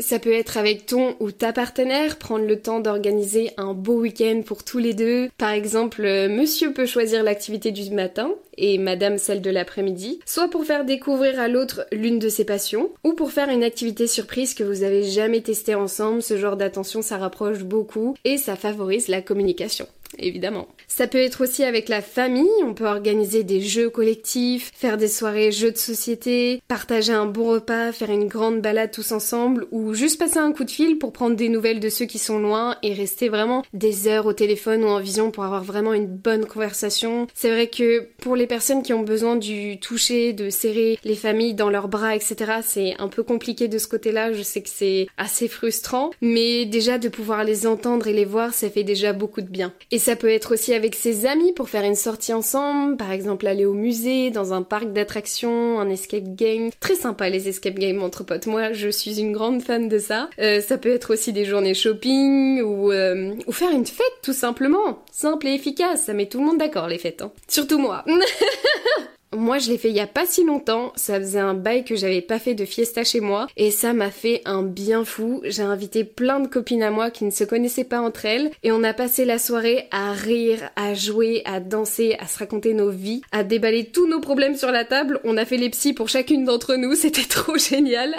Ça 0.00 0.20
peut 0.20 0.32
être 0.32 0.56
avec 0.56 0.86
ton 0.86 1.16
ou 1.18 1.32
ta 1.32 1.52
partenaire, 1.52 2.18
prendre 2.18 2.46
le 2.46 2.60
temps 2.60 2.78
d'organiser 2.78 3.50
un 3.56 3.74
beau 3.74 4.00
week-end 4.00 4.42
pour 4.46 4.62
tous 4.62 4.78
les 4.78 4.94
deux. 4.94 5.28
Par 5.38 5.50
exemple, 5.50 6.04
euh, 6.04 6.28
monsieur 6.28 6.72
peut 6.72 6.86
choisir 6.86 7.24
l'activité 7.24 7.72
du 7.72 7.90
matin 7.90 8.30
et 8.56 8.78
madame 8.78 9.18
celle 9.18 9.40
de 9.40 9.50
l'après-midi, 9.50 10.20
soit 10.24 10.48
pour 10.48 10.64
faire 10.64 10.84
découvrir 10.84 11.40
à 11.40 11.48
l'autre 11.48 11.86
l'une 11.92 12.18
de 12.18 12.28
ses 12.28 12.44
passions, 12.44 12.90
ou 13.04 13.14
pour 13.14 13.32
faire 13.32 13.48
une 13.48 13.64
activité 13.64 14.06
surprise 14.06 14.54
que 14.54 14.64
vous 14.64 14.82
avez 14.82 15.04
jamais 15.04 15.40
testée 15.40 15.74
ensemble. 15.74 16.22
Ce 16.22 16.36
genre 16.36 16.56
d'attention, 16.56 17.02
ça 17.02 17.16
rapproche 17.16 17.64
beaucoup 17.64 18.14
et 18.24 18.36
ça 18.36 18.56
favorise 18.56 19.08
la 19.08 19.22
communication 19.22 19.86
évidemment. 20.18 20.68
Ça 20.86 21.06
peut 21.06 21.18
être 21.18 21.44
aussi 21.44 21.64
avec 21.64 21.88
la 21.88 22.02
famille, 22.02 22.48
on 22.64 22.74
peut 22.74 22.86
organiser 22.86 23.44
des 23.44 23.60
jeux 23.60 23.90
collectifs, 23.90 24.72
faire 24.74 24.96
des 24.96 25.08
soirées 25.08 25.52
jeux 25.52 25.70
de 25.70 25.76
société, 25.76 26.60
partager 26.66 27.12
un 27.12 27.26
bon 27.26 27.50
repas, 27.50 27.92
faire 27.92 28.10
une 28.10 28.26
grande 28.26 28.60
balade 28.60 28.90
tous 28.90 29.12
ensemble 29.12 29.66
ou 29.70 29.94
juste 29.94 30.18
passer 30.18 30.38
un 30.38 30.52
coup 30.52 30.64
de 30.64 30.70
fil 30.70 30.98
pour 30.98 31.12
prendre 31.12 31.36
des 31.36 31.48
nouvelles 31.48 31.80
de 31.80 31.88
ceux 31.88 32.06
qui 32.06 32.18
sont 32.18 32.38
loin 32.38 32.76
et 32.82 32.92
rester 32.94 33.28
vraiment 33.28 33.64
des 33.72 34.08
heures 34.08 34.26
au 34.26 34.32
téléphone 34.32 34.84
ou 34.84 34.88
en 34.88 35.00
vision 35.00 35.30
pour 35.30 35.44
avoir 35.44 35.62
vraiment 35.62 35.92
une 35.92 36.06
bonne 36.06 36.46
conversation. 36.46 37.26
C'est 37.34 37.50
vrai 37.50 37.68
que 37.68 38.08
pour 38.18 38.36
les 38.36 38.46
personnes 38.46 38.82
qui 38.82 38.92
ont 38.92 39.02
besoin 39.02 39.36
du 39.36 39.78
toucher, 39.78 40.32
de 40.32 40.50
serrer 40.50 40.98
les 41.04 41.14
familles 41.14 41.54
dans 41.54 41.70
leurs 41.70 41.88
bras, 41.88 42.16
etc., 42.16 42.36
c'est 42.62 42.94
un 42.98 43.08
peu 43.08 43.22
compliqué 43.22 43.68
de 43.68 43.78
ce 43.78 43.88
côté-là, 43.88 44.32
je 44.32 44.42
sais 44.42 44.62
que 44.62 44.68
c'est 44.68 45.06
assez 45.16 45.48
frustrant, 45.48 46.10
mais 46.20 46.64
déjà 46.64 46.98
de 46.98 47.08
pouvoir 47.08 47.44
les 47.44 47.66
entendre 47.66 48.06
et 48.06 48.12
les 48.12 48.24
voir, 48.24 48.54
ça 48.54 48.70
fait 48.70 48.84
déjà 48.84 49.12
beaucoup 49.12 49.40
de 49.40 49.48
bien. 49.48 49.72
Ça 50.08 50.16
peut 50.16 50.30
être 50.30 50.54
aussi 50.54 50.72
avec 50.72 50.94
ses 50.94 51.26
amis 51.26 51.52
pour 51.52 51.68
faire 51.68 51.84
une 51.84 51.94
sortie 51.94 52.32
ensemble, 52.32 52.96
par 52.96 53.12
exemple 53.12 53.46
aller 53.46 53.66
au 53.66 53.74
musée, 53.74 54.30
dans 54.30 54.54
un 54.54 54.62
parc 54.62 54.90
d'attractions, 54.94 55.78
un 55.80 55.90
escape 55.90 56.34
game. 56.34 56.70
Très 56.80 56.94
sympa 56.94 57.28
les 57.28 57.46
escape 57.46 57.74
games 57.74 58.02
entre 58.02 58.24
potes. 58.24 58.46
Moi, 58.46 58.72
je 58.72 58.88
suis 58.88 59.20
une 59.20 59.32
grande 59.32 59.60
fan 59.60 59.86
de 59.86 59.98
ça. 59.98 60.30
Euh, 60.38 60.62
ça 60.62 60.78
peut 60.78 60.88
être 60.88 61.12
aussi 61.12 61.34
des 61.34 61.44
journées 61.44 61.74
shopping 61.74 62.62
ou, 62.62 62.90
euh, 62.90 63.34
ou 63.46 63.52
faire 63.52 63.70
une 63.70 63.84
fête 63.84 64.06
tout 64.22 64.32
simplement. 64.32 65.02
Simple 65.12 65.46
et 65.48 65.52
efficace, 65.52 66.04
ça 66.06 66.14
met 66.14 66.24
tout 66.24 66.38
le 66.38 66.46
monde 66.46 66.58
d'accord 66.58 66.88
les 66.88 66.96
fêtes. 66.96 67.20
Hein. 67.20 67.30
Surtout 67.46 67.78
moi. 67.78 68.02
Moi, 69.36 69.58
je 69.58 69.70
l'ai 69.70 69.76
fait 69.76 69.90
il 69.90 69.96
y 69.96 70.00
a 70.00 70.06
pas 70.06 70.24
si 70.24 70.42
longtemps. 70.42 70.92
Ça 70.96 71.20
faisait 71.20 71.38
un 71.38 71.52
bail 71.52 71.84
que 71.84 71.96
j'avais 71.96 72.22
pas 72.22 72.38
fait 72.38 72.54
de 72.54 72.64
fiesta 72.64 73.04
chez 73.04 73.20
moi. 73.20 73.46
Et 73.56 73.70
ça 73.70 73.92
m'a 73.92 74.10
fait 74.10 74.40
un 74.46 74.62
bien 74.62 75.04
fou. 75.04 75.42
J'ai 75.44 75.62
invité 75.62 76.04
plein 76.04 76.40
de 76.40 76.48
copines 76.48 76.82
à 76.82 76.90
moi 76.90 77.10
qui 77.10 77.24
ne 77.24 77.30
se 77.30 77.44
connaissaient 77.44 77.84
pas 77.84 78.00
entre 78.00 78.24
elles. 78.24 78.50
Et 78.62 78.72
on 78.72 78.82
a 78.82 78.94
passé 78.94 79.26
la 79.26 79.38
soirée 79.38 79.86
à 79.90 80.12
rire, 80.12 80.70
à 80.76 80.94
jouer, 80.94 81.42
à 81.44 81.60
danser, 81.60 82.16
à 82.18 82.26
se 82.26 82.38
raconter 82.38 82.72
nos 82.72 82.90
vies, 82.90 83.20
à 83.30 83.44
déballer 83.44 83.84
tous 83.84 84.06
nos 84.06 84.20
problèmes 84.20 84.56
sur 84.56 84.70
la 84.70 84.86
table. 84.86 85.20
On 85.24 85.36
a 85.36 85.44
fait 85.44 85.58
les 85.58 85.70
psys 85.70 85.92
pour 85.92 86.08
chacune 86.08 86.44
d'entre 86.44 86.76
nous. 86.76 86.94
C'était 86.98 87.28
trop 87.28 87.58
génial. 87.58 88.14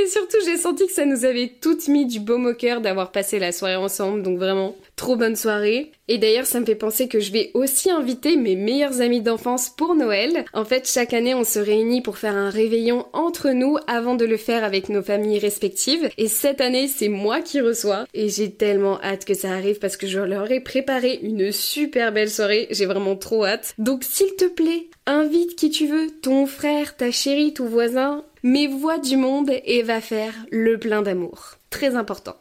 Et 0.00 0.06
surtout, 0.06 0.38
j'ai 0.46 0.56
senti 0.56 0.86
que 0.86 0.92
ça 0.92 1.04
nous 1.04 1.26
avait 1.26 1.52
toutes 1.60 1.88
mis 1.88 2.06
du 2.06 2.20
baume 2.20 2.46
au 2.46 2.54
cœur 2.54 2.80
d'avoir 2.80 3.12
passé 3.12 3.38
la 3.38 3.52
soirée 3.52 3.76
ensemble. 3.76 4.22
Donc 4.22 4.38
vraiment, 4.38 4.74
trop 4.98 5.16
bonne 5.16 5.36
soirée. 5.36 5.92
Et 6.08 6.18
d'ailleurs, 6.18 6.46
ça 6.46 6.60
me 6.60 6.66
fait 6.66 6.74
penser 6.74 7.08
que 7.08 7.20
je 7.20 7.32
vais 7.32 7.50
aussi 7.54 7.90
inviter 7.90 8.36
mes 8.36 8.56
meilleurs 8.56 9.00
amis 9.00 9.20
d'enfance 9.22 9.70
pour 9.70 9.94
Noël. 9.94 10.44
En 10.52 10.64
fait, 10.64 10.88
chaque 10.88 11.14
année, 11.14 11.34
on 11.34 11.44
se 11.44 11.58
réunit 11.58 12.02
pour 12.02 12.18
faire 12.18 12.34
un 12.34 12.50
réveillon 12.50 13.06
entre 13.12 13.50
nous 13.50 13.78
avant 13.86 14.16
de 14.16 14.24
le 14.24 14.36
faire 14.36 14.64
avec 14.64 14.88
nos 14.88 15.02
familles 15.02 15.38
respectives. 15.38 16.10
Et 16.18 16.28
cette 16.28 16.60
année, 16.60 16.88
c'est 16.88 17.08
moi 17.08 17.40
qui 17.40 17.60
reçois. 17.60 18.06
Et 18.12 18.28
j'ai 18.28 18.50
tellement 18.50 19.00
hâte 19.02 19.24
que 19.24 19.34
ça 19.34 19.52
arrive 19.52 19.78
parce 19.78 19.96
que 19.96 20.06
je 20.06 20.20
leur 20.20 20.50
ai 20.50 20.60
préparé 20.60 21.18
une 21.22 21.52
super 21.52 22.12
belle 22.12 22.30
soirée. 22.30 22.66
J'ai 22.70 22.86
vraiment 22.86 23.16
trop 23.16 23.44
hâte. 23.44 23.74
Donc, 23.78 24.02
s'il 24.04 24.34
te 24.34 24.46
plaît, 24.46 24.88
invite 25.06 25.56
qui 25.56 25.70
tu 25.70 25.86
veux, 25.86 26.08
ton 26.22 26.46
frère, 26.46 26.96
ta 26.96 27.10
chérie, 27.10 27.54
ton 27.54 27.66
voisin, 27.66 28.24
mais 28.42 28.66
vois 28.66 28.98
du 28.98 29.16
monde 29.16 29.50
et 29.64 29.82
va 29.82 30.00
faire 30.00 30.34
le 30.50 30.78
plein 30.78 31.02
d'amour. 31.02 31.58
Très 31.70 31.94
important. 31.94 32.36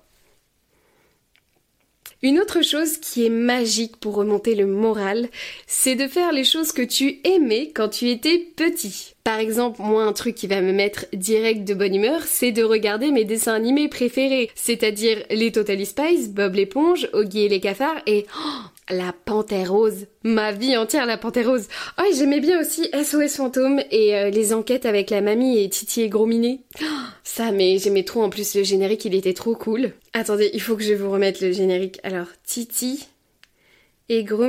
Une 2.23 2.39
autre 2.39 2.63
chose 2.63 2.97
qui 2.97 3.25
est 3.25 3.29
magique 3.29 3.97
pour 3.97 4.15
remonter 4.15 4.55
le 4.55 4.65
moral, 4.65 5.29
c'est 5.67 5.93
de 5.93 6.07
faire 6.07 6.31
les 6.31 6.43
choses 6.43 6.71
que 6.71 6.81
tu 6.81 7.19
aimais 7.23 7.71
quand 7.75 7.89
tu 7.89 8.09
étais 8.09 8.39
petit. 8.55 9.13
Par 9.23 9.37
exemple, 9.37 9.81
moi, 9.83 10.03
un 10.03 10.13
truc 10.13 10.33
qui 10.33 10.47
va 10.47 10.61
me 10.61 10.71
mettre 10.71 11.05
direct 11.13 11.63
de 11.63 11.75
bonne 11.75 11.93
humeur, 11.93 12.23
c'est 12.23 12.51
de 12.51 12.63
regarder 12.63 13.11
mes 13.11 13.23
dessins 13.23 13.53
animés 13.53 13.87
préférés, 13.87 14.49
c'est-à-dire 14.55 15.23
les 15.29 15.51
Totally 15.51 15.85
Spies, 15.85 16.29
Bob 16.29 16.55
l'éponge, 16.55 17.07
Oggy 17.13 17.41
et 17.41 17.49
les 17.49 17.59
cafards 17.59 18.01
et 18.07 18.25
oh, 18.35 18.61
la 18.89 19.13
Panthère 19.13 19.71
Rose. 19.71 20.07
Ma 20.23 20.51
vie 20.51 20.77
entière, 20.77 21.05
la 21.05 21.17
Panthère 21.17 21.49
Rose. 21.49 21.67
Oh, 21.99 22.03
j'aimais 22.15 22.39
bien 22.39 22.59
aussi 22.59 22.89
SOS 22.93 23.35
Fantôme 23.35 23.81
et 23.91 24.15
euh, 24.15 24.29
les 24.29 24.53
enquêtes 24.53 24.85
avec 24.85 25.09
la 25.09 25.21
mamie 25.21 25.59
et 25.59 25.69
Titi 25.69 26.01
et 26.01 26.09
Gros 26.09 26.27
Oh, 26.27 26.85
ça, 27.23 27.51
mais 27.51 27.77
j'aimais 27.77 28.03
trop 28.03 28.23
en 28.23 28.29
plus 28.29 28.55
le 28.55 28.63
générique, 28.63 29.05
il 29.05 29.15
était 29.15 29.33
trop 29.33 29.55
cool. 29.55 29.93
Attendez, 30.13 30.49
il 30.53 30.61
faut 30.61 30.75
que 30.75 30.83
je 30.83 30.93
vous 30.93 31.11
remette 31.11 31.41
le 31.41 31.51
générique. 31.51 31.99
Alors, 32.03 32.27
Titi 32.43 33.07
et 34.09 34.23
Gros 34.23 34.47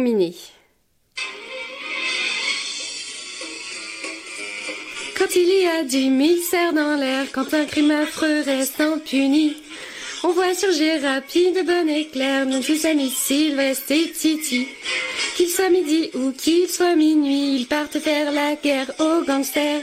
Quand 5.16 5.34
il 5.34 5.62
y 5.62 5.66
a 5.66 5.84
du 5.84 6.10
mystère 6.10 6.72
dans 6.72 6.94
l'air, 6.94 7.26
quand 7.32 7.52
un 7.52 7.64
crime 7.64 7.90
affreux 7.90 8.42
reste 8.42 8.80
impuni, 8.80 9.56
on 10.24 10.32
voit 10.32 10.54
surgir 10.54 11.02
rapide, 11.02 11.64
bon 11.64 11.88
éclair, 11.88 12.46
nos 12.46 12.60
deux 12.60 12.86
amis 12.86 13.10
Sylvestre 13.10 13.92
et 13.92 14.10
Titi. 14.10 14.68
Qu'il 15.36 15.48
soit 15.48 15.70
midi 15.70 16.10
ou 16.14 16.32
qu'il 16.32 16.68
soit 16.68 16.96
minuit, 16.96 17.56
ils 17.56 17.66
partent 17.66 17.98
faire 17.98 18.32
la 18.32 18.54
guerre 18.56 18.90
aux 18.98 19.22
gangsters. 19.24 19.82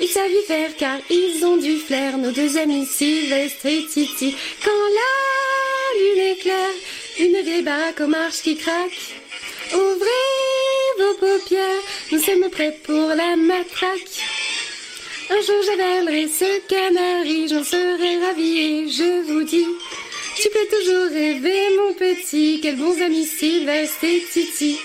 Ils 0.00 0.08
savent 0.08 0.30
y 0.30 0.46
faire 0.46 0.76
car 0.76 0.98
ils 1.10 1.44
ont 1.44 1.56
du 1.56 1.76
flair, 1.78 2.18
nos 2.18 2.32
deux 2.32 2.58
amis 2.58 2.86
Sylvestre 2.86 3.66
et 3.66 3.84
Titi. 3.86 4.34
Quand 4.64 4.70
la 4.70 6.00
lune 6.00 6.32
éclaire, 6.32 6.74
une 7.18 7.40
vieille 7.42 7.62
baraque 7.62 8.00
aux 8.00 8.06
marches 8.06 8.42
qui 8.42 8.56
craque. 8.56 8.98
Ouvrez 9.72 10.98
vos 10.98 11.14
paupières, 11.14 11.82
nous 12.12 12.20
sommes 12.20 12.50
prêts 12.50 12.78
pour 12.84 13.08
la 13.08 13.36
matraque. 13.36 14.43
Un 15.30 15.40
jour 15.40 15.56
j'avalerai 15.64 16.28
ce 16.28 16.60
canari, 16.68 17.48
j'en 17.48 17.64
serai 17.64 18.18
ravie 18.26 18.58
et 18.58 18.88
je 18.88 19.22
vous 19.22 19.42
dis, 19.42 19.66
tu 20.36 20.48
peux 20.50 20.76
toujours 20.76 21.10
rêver 21.10 21.76
mon 21.78 21.94
petit, 21.94 22.60
quels 22.62 22.76
bons 22.76 23.00
amis 23.00 23.24
Sylvestre 23.24 24.04
et 24.04 24.22
Titi. 24.30 24.78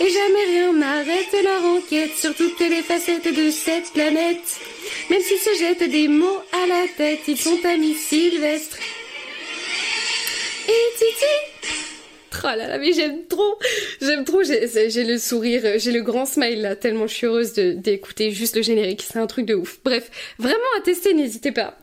Et 0.00 0.08
jamais 0.08 0.44
rien 0.46 0.72
n'arrête 0.72 1.44
leur 1.44 1.64
enquête 1.64 2.16
sur 2.16 2.34
toutes 2.34 2.60
les 2.60 2.82
facettes 2.82 3.34
de 3.34 3.50
cette 3.50 3.92
planète. 3.92 4.60
Même 5.10 5.20
s'ils 5.20 5.38
se 5.38 5.54
jettent 5.58 5.90
des 5.90 6.08
mots 6.08 6.40
à 6.52 6.66
la 6.66 6.88
tête, 6.96 7.20
ils 7.28 7.38
sont 7.38 7.58
amis 7.64 7.94
Sylvestre 7.94 8.78
et 10.68 10.98
Titi. 10.98 11.55
Oh 12.48 12.56
là 12.56 12.68
là, 12.68 12.78
mais 12.78 12.92
j'aime 12.92 13.26
trop, 13.26 13.58
j'aime 14.00 14.24
trop, 14.24 14.44
j'ai 14.44 15.04
le 15.04 15.18
sourire, 15.18 15.62
j'ai 15.78 15.90
le 15.90 16.02
grand 16.02 16.26
smile 16.26 16.62
là, 16.62 16.76
tellement 16.76 17.08
je 17.08 17.14
suis 17.14 17.26
heureuse 17.26 17.54
d'écouter 17.54 18.30
juste 18.30 18.54
le 18.54 18.62
générique, 18.62 19.02
c'est 19.02 19.18
un 19.18 19.26
truc 19.26 19.46
de 19.46 19.54
ouf. 19.56 19.80
Bref, 19.84 20.08
vraiment 20.38 20.54
à 20.78 20.80
tester, 20.82 21.12
n'hésitez 21.12 21.50
pas. 21.50 21.76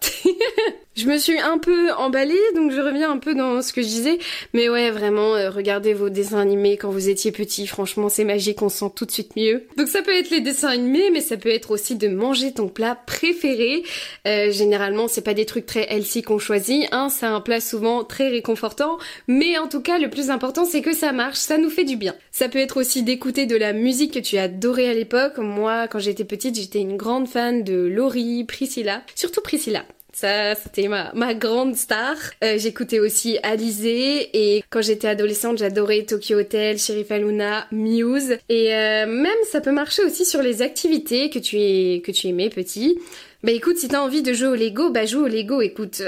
Je 0.96 1.08
me 1.08 1.18
suis 1.18 1.40
un 1.40 1.58
peu 1.58 1.92
emballée, 1.94 2.40
donc 2.56 2.72
je 2.72 2.80
reviens 2.80 3.10
un 3.10 3.18
peu 3.18 3.34
dans 3.34 3.64
ce 3.64 3.74
que 3.74 3.82
je 3.82 3.88
disais. 3.88 4.20
Mais 4.54 4.70
ouais, 4.70 4.92
vraiment, 4.92 5.36
euh, 5.36 5.50
regardez 5.50 5.96
vos 5.96 6.10
dessins 6.10 6.40
animés 6.40 6.78
quand 6.78 6.92
vous 6.92 7.10
étiez 7.10 7.32
petit. 7.32 7.66
Franchement, 7.66 8.10
c'est 8.10 8.26
magique, 8.26 8.62
on 8.62 8.70
sent 8.70 8.92
tout 8.96 9.06
de 9.06 9.12
suite 9.12 9.36
mieux. 9.36 9.66
Donc 9.76 9.88
ça 9.88 10.04
peut 10.04 10.14
être 10.16 10.30
les 10.30 10.42
dessins 10.42 10.68
animés, 10.68 11.10
mais 11.12 11.22
ça 11.22 11.36
peut 11.36 11.50
être 11.50 11.72
aussi 11.72 11.96
de 11.96 12.08
manger 12.10 12.54
ton 12.54 12.68
plat 12.68 12.96
préféré. 13.08 13.82
Euh, 14.28 14.52
généralement, 14.52 15.08
c'est 15.08 15.24
pas 15.24 15.34
des 15.34 15.48
trucs 15.48 15.66
très 15.66 15.92
healthy 15.92 16.22
qu'on 16.22 16.38
choisit. 16.38 16.88
Hein, 16.92 17.10
c'est 17.10 17.26
un 17.26 17.42
plat 17.42 17.60
souvent 17.60 18.04
très 18.04 18.30
réconfortant. 18.30 19.00
Mais 19.28 19.58
en 19.58 19.68
tout 19.68 19.82
cas, 19.82 19.98
le 19.98 20.12
plus 20.12 20.30
important, 20.30 20.64
c'est 20.64 20.84
que 20.84 20.94
ça 20.94 21.12
marche, 21.12 21.40
ça 21.40 21.58
nous 21.58 21.72
fait 21.72 21.86
du 21.86 21.98
bien. 21.98 22.14
Ça 22.32 22.50
peut 22.50 22.60
être 22.60 22.78
aussi 22.78 23.02
d'écouter 23.02 23.48
de 23.48 23.56
la 23.56 23.74
musique 23.74 24.14
que 24.14 24.20
tu 24.20 24.38
adorais 24.38 24.90
à 24.90 24.94
l'époque. 24.94 25.40
Moi, 25.40 25.88
quand 25.88 25.98
j'étais 25.98 26.24
petite, 26.24 26.54
j'étais 26.54 26.82
une 26.82 26.98
grande 26.98 27.28
fan 27.28 27.64
de 27.64 27.88
Laurie, 27.88 28.44
Priscilla. 28.44 29.02
Surtout 29.16 29.42
Priscilla. 29.42 29.86
Ça, 30.14 30.54
c'était 30.54 30.88
ma, 30.88 31.12
ma 31.16 31.34
grande 31.34 31.76
star. 31.76 32.16
Euh, 32.44 32.58
j'écoutais 32.60 33.00
aussi 33.00 33.40
Alizé 33.42 34.30
et 34.34 34.64
quand 34.70 34.84
j'étais 34.84 35.08
adolescente, 35.08 35.58
j'adorais 35.58 36.04
Tokyo 36.04 36.38
Hotel, 36.38 36.78
Sheriff 36.78 37.12
Aluna, 37.12 37.66
Muse. 37.72 38.38
Et 38.48 38.76
euh, 38.76 39.08
même, 39.08 39.32
ça 39.52 39.60
peut 39.60 39.72
marcher 39.72 40.04
aussi 40.04 40.24
sur 40.24 40.44
les 40.44 40.62
activités 40.62 41.32
que 41.32 41.40
tu, 41.40 41.58
es, 41.58 42.02
que 42.02 42.12
tu 42.12 42.28
aimais 42.28 42.50
petit. 42.50 43.00
Bah 43.44 43.52
écoute, 43.52 43.78
si 43.78 43.88
t'as 43.88 44.02
envie 44.02 44.22
de 44.22 44.34
jouer 44.34 44.48
au 44.48 44.56
Lego, 44.56 44.92
bah 44.92 45.06
joue 45.06 45.26
au 45.26 45.28
Lego, 45.28 45.62
écoute. 45.62 46.02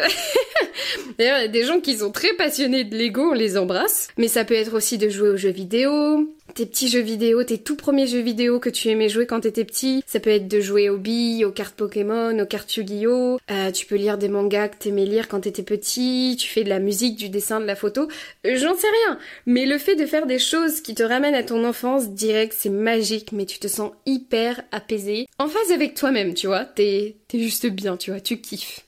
D'ailleurs, 1.17 1.39
il 1.39 1.41
y 1.41 1.45
a 1.45 1.49
des 1.49 1.65
gens 1.65 1.79
qui 1.79 1.97
sont 1.97 2.11
très 2.11 2.33
passionnés 2.33 2.83
de 2.83 2.95
Lego, 2.95 3.31
on 3.31 3.33
les 3.33 3.57
embrasse. 3.57 4.09
Mais 4.17 4.27
ça 4.27 4.45
peut 4.45 4.53
être 4.53 4.75
aussi 4.75 4.97
de 4.97 5.09
jouer 5.09 5.29
aux 5.29 5.37
jeux 5.37 5.49
vidéo, 5.49 6.29
tes 6.55 6.65
petits 6.65 6.87
jeux 6.87 7.01
vidéo, 7.01 7.43
tes 7.43 7.57
tout 7.57 7.75
premiers 7.75 8.07
jeux 8.07 8.21
vidéo 8.21 8.59
que 8.59 8.69
tu 8.69 8.87
aimais 8.87 9.09
jouer 9.09 9.27
quand 9.27 9.41
t'étais 9.41 9.65
petit. 9.65 10.03
Ça 10.07 10.21
peut 10.21 10.29
être 10.29 10.47
de 10.47 10.61
jouer 10.61 10.89
aux 10.89 10.97
billes, 10.97 11.43
aux 11.43 11.51
cartes 11.51 11.75
Pokémon, 11.75 12.39
aux 12.39 12.45
cartes 12.45 12.75
Yu-Gi-Oh! 12.77 13.39
Euh, 13.51 13.71
tu 13.71 13.85
peux 13.85 13.95
lire 13.95 14.17
des 14.17 14.29
mangas 14.29 14.69
que 14.69 14.77
t'aimais 14.77 15.05
lire 15.05 15.27
quand 15.27 15.41
t'étais 15.41 15.63
petit, 15.63 16.37
tu 16.39 16.47
fais 16.47 16.63
de 16.63 16.69
la 16.69 16.79
musique, 16.79 17.17
du 17.17 17.27
dessin, 17.27 17.59
de 17.59 17.65
la 17.65 17.75
photo. 17.75 18.07
Euh, 18.47 18.55
j'en 18.55 18.73
sais 18.73 18.87
rien. 18.87 19.19
Mais 19.45 19.65
le 19.65 19.77
fait 19.77 19.95
de 19.95 20.05
faire 20.05 20.25
des 20.25 20.39
choses 20.39 20.79
qui 20.79 20.95
te 20.95 21.03
ramènent 21.03 21.35
à 21.35 21.43
ton 21.43 21.65
enfance 21.65 22.09
direct, 22.09 22.55
c'est 22.57 22.69
magique, 22.69 23.33
mais 23.33 23.45
tu 23.45 23.59
te 23.59 23.67
sens 23.67 23.91
hyper 24.05 24.61
apaisé. 24.71 25.27
En 25.37 25.49
phase 25.49 25.73
avec 25.73 25.93
toi-même, 25.93 26.33
tu 26.33 26.47
vois. 26.47 26.63
T'es, 26.63 27.17
t'es 27.27 27.39
juste 27.39 27.67
bien, 27.67 27.97
tu 27.97 28.11
vois, 28.11 28.21
tu 28.21 28.39
kiffes. 28.39 28.84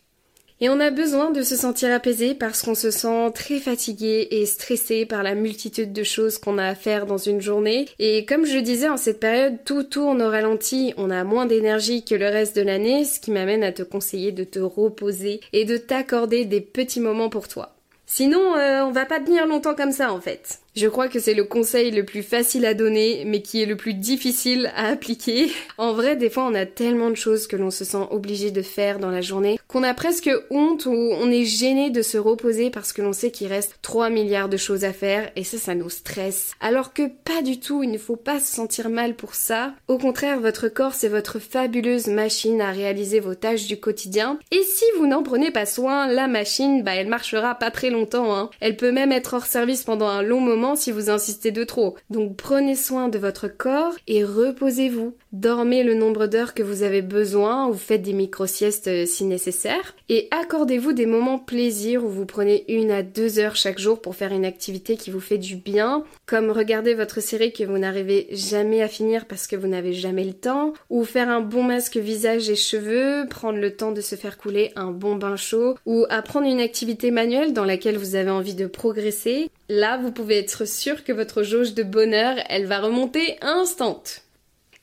Et 0.60 0.70
on 0.70 0.80
a 0.80 0.90
besoin 0.90 1.30
de 1.30 1.44
se 1.44 1.56
sentir 1.56 1.94
apaisé 1.94 2.34
parce 2.34 2.64
qu'on 2.64 2.74
se 2.74 2.90
sent 2.90 3.32
très 3.36 3.60
fatigué 3.60 4.28
et 4.32 4.46
stressé 4.48 5.06
par 5.06 5.22
la 5.22 5.36
multitude 5.36 5.94
de 5.94 6.04
choses 6.04 6.40
qu'on 6.40 6.58
a 6.58 6.66
à 6.66 6.76
faire 6.76 7.06
dans 7.06 7.20
une 7.20 7.42
journée. 7.42 7.86
Et 8.00 8.26
comme 8.26 8.46
je 8.46 8.58
disais, 8.58 8.90
en 8.90 8.98
cette 8.98 9.20
période, 9.20 9.58
tout 9.66 9.84
tourne 9.84 10.22
au 10.22 10.30
ralenti, 10.30 10.96
on 10.98 11.12
a 11.12 11.24
moins 11.24 11.46
d'énergie 11.46 12.04
que 12.04 12.16
le 12.16 12.26
reste 12.26 12.56
de 12.56 12.64
l'année, 12.64 13.06
ce 13.06 13.20
qui 13.20 13.30
m'amène 13.30 13.64
à 13.64 13.72
te 13.72 13.84
conseiller 13.84 14.32
de 14.32 14.44
te 14.44 14.60
reposer 14.60 15.42
et 15.54 15.64
de 15.64 15.78
t'accorder 15.78 16.46
des 16.46 16.62
petits 16.62 17.02
moments 17.02 17.30
pour 17.30 17.48
toi. 17.48 17.76
Sinon, 18.10 18.56
euh, 18.56 18.84
on 18.86 18.92
va 18.92 19.06
pas 19.06 19.20
tenir 19.20 19.46
longtemps 19.46 19.76
comme 19.76 19.92
ça 19.92 20.14
en 20.14 20.22
fait. 20.22 20.62
Je 20.78 20.88
crois 20.88 21.08
que 21.08 21.20
c'est 21.20 21.34
le 21.34 21.44
conseil 21.44 21.90
le 21.90 22.06
plus 22.06 22.22
facile 22.22 22.64
à 22.66 22.76
donner, 22.76 23.24
mais 23.26 23.42
qui 23.42 23.64
est 23.64 23.66
le 23.66 23.76
plus 23.76 23.96
difficile 23.96 24.72
à 24.76 24.88
appliquer. 24.90 25.52
En 25.80 25.94
vrai, 25.94 26.16
des 26.16 26.30
fois, 26.30 26.46
on 26.46 26.56
a 26.56 26.66
tellement 26.66 27.12
de 27.12 27.16
choses 27.16 27.46
que 27.46 27.56
l'on 27.56 27.70
se 27.70 27.84
sent 27.84 28.08
obligé 28.10 28.50
de 28.50 28.64
faire 28.64 28.98
dans 28.98 29.12
la 29.12 29.22
journée 29.22 29.60
qu'on 29.68 29.84
a 29.84 29.94
presque 29.94 30.30
honte 30.50 30.86
ou 30.86 30.92
on 30.92 31.30
est 31.30 31.46
gêné 31.46 31.90
de 31.90 32.02
se 32.02 32.18
reposer 32.18 32.70
parce 32.70 32.94
que 32.94 33.02
l'on 33.02 33.14
sait 33.14 33.32
qu'il 33.32 33.48
reste 33.48 33.76
3 33.82 34.10
milliards 34.10 34.50
de 34.50 34.58
choses 34.58 34.86
à 34.86 34.94
faire 34.94 35.30
et 35.36 35.44
ça, 35.44 35.58
ça 35.58 35.76
nous 35.76 35.90
stresse. 35.90 36.54
Alors 36.62 36.94
que 36.94 37.04
pas 37.08 37.42
du 37.42 37.60
tout, 37.60 37.84
il 37.84 37.92
ne 37.92 37.98
faut 37.98 38.16
pas 38.16 38.40
se 38.40 38.54
sentir 38.54 38.90
mal 38.90 39.14
pour 39.16 39.36
ça. 39.36 39.74
Au 39.88 39.98
contraire, 39.98 40.40
votre 40.40 40.68
corps, 40.68 40.94
c'est 40.94 41.10
votre 41.10 41.40
fabuleuse 41.40 42.08
machine 42.08 42.62
à 42.62 42.72
réaliser 42.72 43.20
vos 43.20 43.36
tâches 43.36 43.68
du 43.68 43.80
quotidien. 43.80 44.40
Et 44.52 44.64
si 44.64 44.86
vous 44.98 45.06
n'en 45.06 45.22
prenez 45.22 45.52
pas 45.52 45.66
soin, 45.66 46.08
la 46.08 46.28
machine, 46.28 46.82
bah, 46.84 46.96
elle 46.96 47.08
marchera 47.08 47.56
pas 47.56 47.70
très 47.70 47.90
longtemps, 47.90 47.97
hein. 48.13 48.50
Elle 48.60 48.77
peut 48.77 48.92
même 48.92 49.12
être 49.12 49.34
hors 49.34 49.46
service 49.46 49.84
pendant 49.84 50.08
un 50.08 50.22
long 50.22 50.39
moment 50.39 50.75
si 50.75 50.92
vous 50.92 51.10
insistez 51.10 51.51
de 51.51 51.63
trop. 51.63 51.96
Donc 52.10 52.36
prenez 52.36 52.75
soin 52.75 53.08
de 53.10 53.18
votre 53.18 53.48
corps 53.48 53.96
et 54.08 54.24
reposez-vous. 54.24 55.16
Dormez 55.32 55.84
le 55.84 55.94
nombre 55.94 56.27
d'heures 56.27 56.54
que 56.54 56.63
vous 56.63 56.84
avez 56.84 57.01
besoin 57.01 57.68
ou 57.68 57.74
faites 57.74 58.01
des 58.01 58.13
micro-siestes 58.13 58.88
euh, 58.88 59.06
si 59.06 59.25
nécessaire. 59.25 59.96
Et 60.10 60.27
accordez-vous 60.32 60.94
des 60.94 61.06
moments 61.06 61.39
plaisir 61.39 62.04
où 62.04 62.10
vous 62.10 62.25
prenez 62.25 62.66
une 62.72 62.92
à 62.92 63.04
deux 63.04 63.39
heures 63.39 63.56
chaque 63.56 63.80
jour 63.80 64.01
pour 64.01 64.16
faire 64.16 64.32
une 64.32 64.46
activité 64.46 64.98
qui 64.98 65.12
vous 65.12 65.20
fait 65.20 65.38
du 65.38 65.56
bien, 65.56 66.04
comme 66.25 66.51
regarder 66.51 66.94
votre 66.94 67.22
série 67.22 67.54
que 67.54 67.63
vous 67.63 67.77
n'arrivez 67.77 68.27
jamais 68.32 68.82
à 68.82 68.88
finir 68.88 69.25
parce 69.25 69.48
que 69.48 69.56
vous 69.56 69.68
n'avez 69.68 69.94
jamais 69.94 70.24
le 70.24 70.34
temps, 70.34 70.74
ou 70.89 71.04
faire 71.04 71.30
un 71.30 71.42
bon 71.42 71.63
masque 71.63 71.98
visage 71.98 72.50
et 72.50 72.56
cheveux, 72.56 73.27
prendre 73.30 73.60
le 73.60 73.75
temps 73.75 73.92
de 73.92 74.01
se 74.01 74.16
faire 74.16 74.38
couler 74.38 74.72
un 74.75 74.92
bon 74.92 75.16
bain 75.16 75.36
chaud, 75.36 75.75
ou 75.86 76.06
apprendre 76.10 76.48
une 76.48 76.60
activité 76.60 77.12
manuelle 77.12 77.54
dans 77.54 77.66
laquelle 77.66 77.87
vous 77.96 78.15
avez 78.15 78.32
envie 78.32 78.56
de 78.56 78.67
progresser. 78.67 79.50
Là, 79.70 79.98
vous 79.98 80.12
pouvez 80.12 80.39
être 80.39 80.67
sûr 80.67 81.06
que 81.06 81.13
votre 81.13 81.44
jauge 81.44 81.74
de 81.74 81.84
bonheur, 81.84 82.36
elle 82.50 82.65
va 82.65 82.82
remonter 82.82 83.38
instant. 83.41 84.03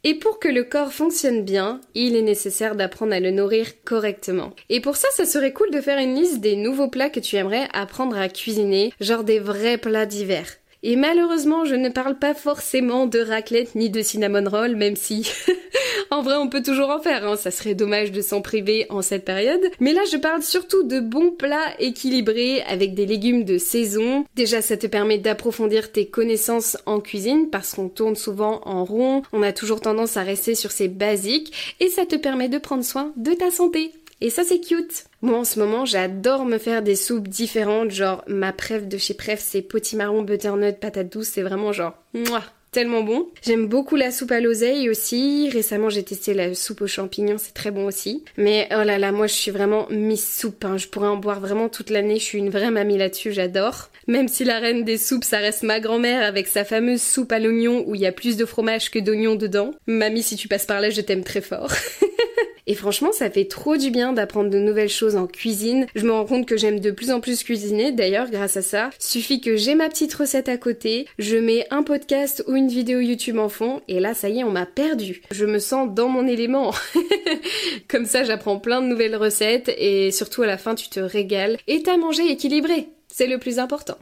Et 0.07 0.15
pour 0.15 0.39
que 0.39 0.49
le 0.49 0.65
corps 0.65 0.93
fonctionne 0.93 1.45
bien, 1.45 1.81
il 1.95 2.15
est 2.15 2.23
nécessaire 2.23 2.77
d'apprendre 2.77 3.15
à 3.15 3.21
le 3.21 3.31
nourrir 3.31 3.83
correctement. 3.85 4.53
Et 4.69 4.81
pour 4.81 4.97
ça, 4.97 5.09
ça 5.13 5.25
serait 5.25 5.53
cool 5.53 5.71
de 5.71 5.81
faire 5.81 5.99
une 5.99 6.15
liste 6.15 6.41
des 6.41 6.57
nouveaux 6.57 6.89
plats 6.89 7.11
que 7.11 7.21
tu 7.21 7.37
aimerais 7.37 7.69
apprendre 7.73 8.17
à 8.17 8.29
cuisiner, 8.29 8.93
genre 9.01 9.25
des 9.25 9.39
vrais 9.39 9.79
plats 9.79 10.07
d'hiver. 10.07 10.47
Et 10.87 10.97
malheureusement, 10.97 11.65
je 11.65 11.75
ne 11.75 11.89
parle 11.89 12.19
pas 12.19 12.35
forcément 12.35 13.07
de 13.07 13.19
raclette 13.19 13.75
ni 13.75 13.89
de 13.89 14.03
cinnamon 14.03 14.47
roll, 14.47 14.77
même 14.77 14.97
si 14.97 15.27
en 16.11 16.21
vrai 16.21 16.37
on 16.37 16.51
peut 16.51 16.63
toujours 16.63 16.91
en 16.91 17.01
faire, 17.01 17.27
hein. 17.27 17.37
ça 17.37 17.51
serait 17.51 17.75
dommage 17.75 18.13
de 18.13 18.21
s'en 18.21 18.43
priver 18.43 18.85
en 18.91 19.01
cette 19.01 19.25
période. 19.25 19.63
Mais 19.81 19.95
là 19.95 20.03
je 20.13 20.19
parle 20.19 20.43
surtout 20.43 20.83
de 20.83 21.01
bons 21.01 21.31
plats 21.31 21.73
équilibrés 21.79 22.61
avec 22.69 22.93
des 22.93 23.07
légumes 23.07 23.45
de 23.45 23.57
saison. 23.57 24.27
Déjà 24.37 24.61
ça 24.61 24.77
te 24.77 24.87
permet 24.87 25.17
d'approfondir 25.17 25.91
tes 25.91 26.05
connaissances 26.05 26.77
en 26.85 27.01
cuisine 27.01 27.49
parce 27.49 27.75
qu'on 27.75 27.89
tourne 27.89 28.15
souvent 28.15 28.61
en 28.67 28.85
rond, 28.85 29.23
on 29.33 29.43
a 29.43 29.55
toujours 29.55 29.81
tendance 29.81 30.19
à 30.19 30.23
rester 30.23 30.55
sur 30.55 30.71
ces 30.71 30.89
basiques 30.89 31.75
et 31.81 31.89
ça 31.89 32.05
te 32.05 32.17
permet 32.17 32.51
de 32.51 32.59
prendre 32.59 32.85
soin 32.85 33.11
de 33.17 33.33
ta 33.33 33.51
santé. 33.51 33.93
Et 34.21 34.29
ça 34.29 34.45
c'est 34.45 34.61
cute. 34.61 35.07
Moi 35.25 35.39
en 35.39 35.45
ce 35.45 35.59
moment 35.59 35.87
j'adore 35.87 36.45
me 36.45 36.59
faire 36.59 36.83
des 36.83 36.97
soupes 36.97 37.29
différentes, 37.29 37.91
genre 37.91 38.23
ma 38.27 38.53
préf 38.53 38.87
de 38.87 38.99
chez 38.99 39.15
Pref 39.15 39.41
c'est 39.41 39.63
potimarron, 39.63 40.21
butternut, 40.21 40.79
patate 40.79 41.11
douce, 41.11 41.29
c'est 41.29 41.41
vraiment 41.41 41.73
genre 41.73 41.95
moi 42.13 42.43
tellement 42.73 43.03
bon. 43.03 43.29
J'aime 43.43 43.67
beaucoup 43.67 43.97
la 43.97 44.11
soupe 44.11 44.33
à 44.33 44.41
l'oseille 44.41 44.91
aussi. 44.91 45.49
Récemment, 45.49 45.89
j'ai 45.89 46.03
testé 46.03 46.35
la 46.35 46.55
soupe 46.55 46.83
aux 46.83 46.87
champignons, 46.87 47.39
c'est 47.39 47.55
très 47.55 47.71
bon 47.71 47.87
aussi. 47.87 48.25
Mais 48.37 48.69
oh 48.73 48.83
là 48.83 48.99
là, 48.99 49.13
moi 49.13 49.27
je 49.27 49.33
suis 49.33 49.51
vraiment 49.51 49.87
Miss 49.91 50.41
Soupe. 50.41 50.65
Hein. 50.65 50.77
Je 50.77 50.89
pourrais 50.89 51.09
en 51.09 51.17
boire 51.17 51.41
vraiment 51.41 51.71
toute 51.71 51.89
l'année. 51.89 52.17
Je 52.17 52.25
suis 52.25 52.39
une 52.39 52.51
vraie 52.51 52.73
mamie 52.73 52.99
là-dessus, 52.99 53.33
j'adore. 53.33 53.91
Même 54.09 54.29
si 54.29 54.45
la 54.45 54.59
reine 54.59 54.85
des 54.85 54.99
soupes, 54.99 55.25
ça 55.25 55.39
reste 55.39 55.63
ma 55.63 55.81
grand-mère 55.81 56.23
avec 56.23 56.49
sa 56.49 56.65
fameuse 56.65 57.01
soupe 57.01 57.33
à 57.33 57.39
l'oignon 57.39 57.85
où 57.87 57.95
il 57.95 58.03
y 58.03 58.07
a 58.07 58.13
plus 58.13 58.37
de 58.37 58.45
fromage 58.45 58.91
que 58.91 58.99
d'oignon 58.99 59.37
dedans. 59.37 59.71
Mamie, 59.87 60.23
si 60.23 60.37
tu 60.37 60.49
passes 60.49 60.67
par 60.67 60.83
là, 60.83 60.91
je 60.91 61.01
t'aime 61.01 61.25
très 61.25 61.41
fort. 61.41 61.71
Et 62.67 62.75
franchement, 62.75 63.13
ça 63.13 63.31
fait 63.31 63.45
trop 63.45 63.77
du 63.77 63.91
bien 63.91 64.13
d'apprendre 64.13 64.51
de 64.51 64.59
nouvelles 64.59 64.89
choses 64.89 65.17
en 65.17 65.27
cuisine. 65.27 65.87
Je 65.95 66.07
me 66.07 66.13
rends 66.13 66.25
compte 66.25 66.47
que 66.47 66.57
j'aime 66.57 66.81
de 66.81 66.91
plus 66.91 67.11
en 67.11 67.21
plus 67.21 67.43
cuisiner, 67.43 67.93
d'ailleurs, 67.93 68.31
grâce 68.31 68.57
à 68.57 68.63
ça. 68.63 68.91
Suffit 68.99 69.41
que 69.41 69.57
j'ai 69.57 69.75
ma 69.75 69.89
petite 69.89 70.15
recette 70.15 70.49
à 70.49 70.57
côté, 70.57 71.07
je 71.19 71.37
mets 71.37 71.67
un 71.71 71.83
podcast 71.83 72.43
ou 72.49 72.57
une 72.57 72.69
vidéo 72.69 73.01
YouTube 73.01 73.39
en 73.39 73.49
fond, 73.49 73.83
et 73.89 74.01
là, 74.01 74.15
ça 74.15 74.29
y 74.29 74.41
est, 74.41 74.45
on 74.45 74.51
m'a 74.51 74.67
perdu. 74.67 75.23
Je 75.31 75.45
me 75.45 75.59
sens 75.59 75.93
dans 75.93 76.09
mon 76.09 76.27
élément. 76.27 76.73
Comme 77.89 78.07
ça, 78.07 78.25
j'apprends 78.25 78.59
plein 78.59 78.81
de 78.81 78.87
nouvelles 78.87 79.17
recettes, 79.17 79.71
et 79.77 80.11
surtout 80.11 80.43
à 80.43 80.47
la 80.47 80.59
fin, 80.59 80.75
tu 80.75 80.89
te 80.89 81.01
régales, 81.01 81.59
et 81.67 81.83
t'as 81.83 81.97
mangé 81.97 82.31
équilibré. 82.31 82.89
C'est 83.09 83.27
le 83.27 83.39
plus 83.39 83.59
important. 83.59 83.99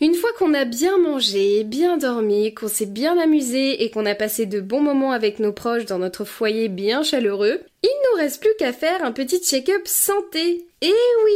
Une 0.00 0.14
fois 0.14 0.30
qu'on 0.38 0.54
a 0.54 0.64
bien 0.64 0.96
mangé, 0.96 1.64
bien 1.64 1.96
dormi, 1.96 2.54
qu'on 2.54 2.68
s'est 2.68 2.86
bien 2.86 3.18
amusé 3.18 3.82
et 3.82 3.90
qu'on 3.90 4.06
a 4.06 4.14
passé 4.14 4.46
de 4.46 4.60
bons 4.60 4.80
moments 4.80 5.10
avec 5.10 5.40
nos 5.40 5.52
proches 5.52 5.86
dans 5.86 5.98
notre 5.98 6.24
foyer 6.24 6.68
bien 6.68 7.02
chaleureux, 7.02 7.60
il 7.82 7.90
nous 8.10 8.18
reste 8.18 8.40
plus 8.40 8.54
qu'à 8.60 8.72
faire 8.72 9.04
un 9.04 9.10
petit 9.10 9.40
check-up 9.40 9.82
santé. 9.86 10.66
Eh 10.82 10.92
oui 11.24 11.32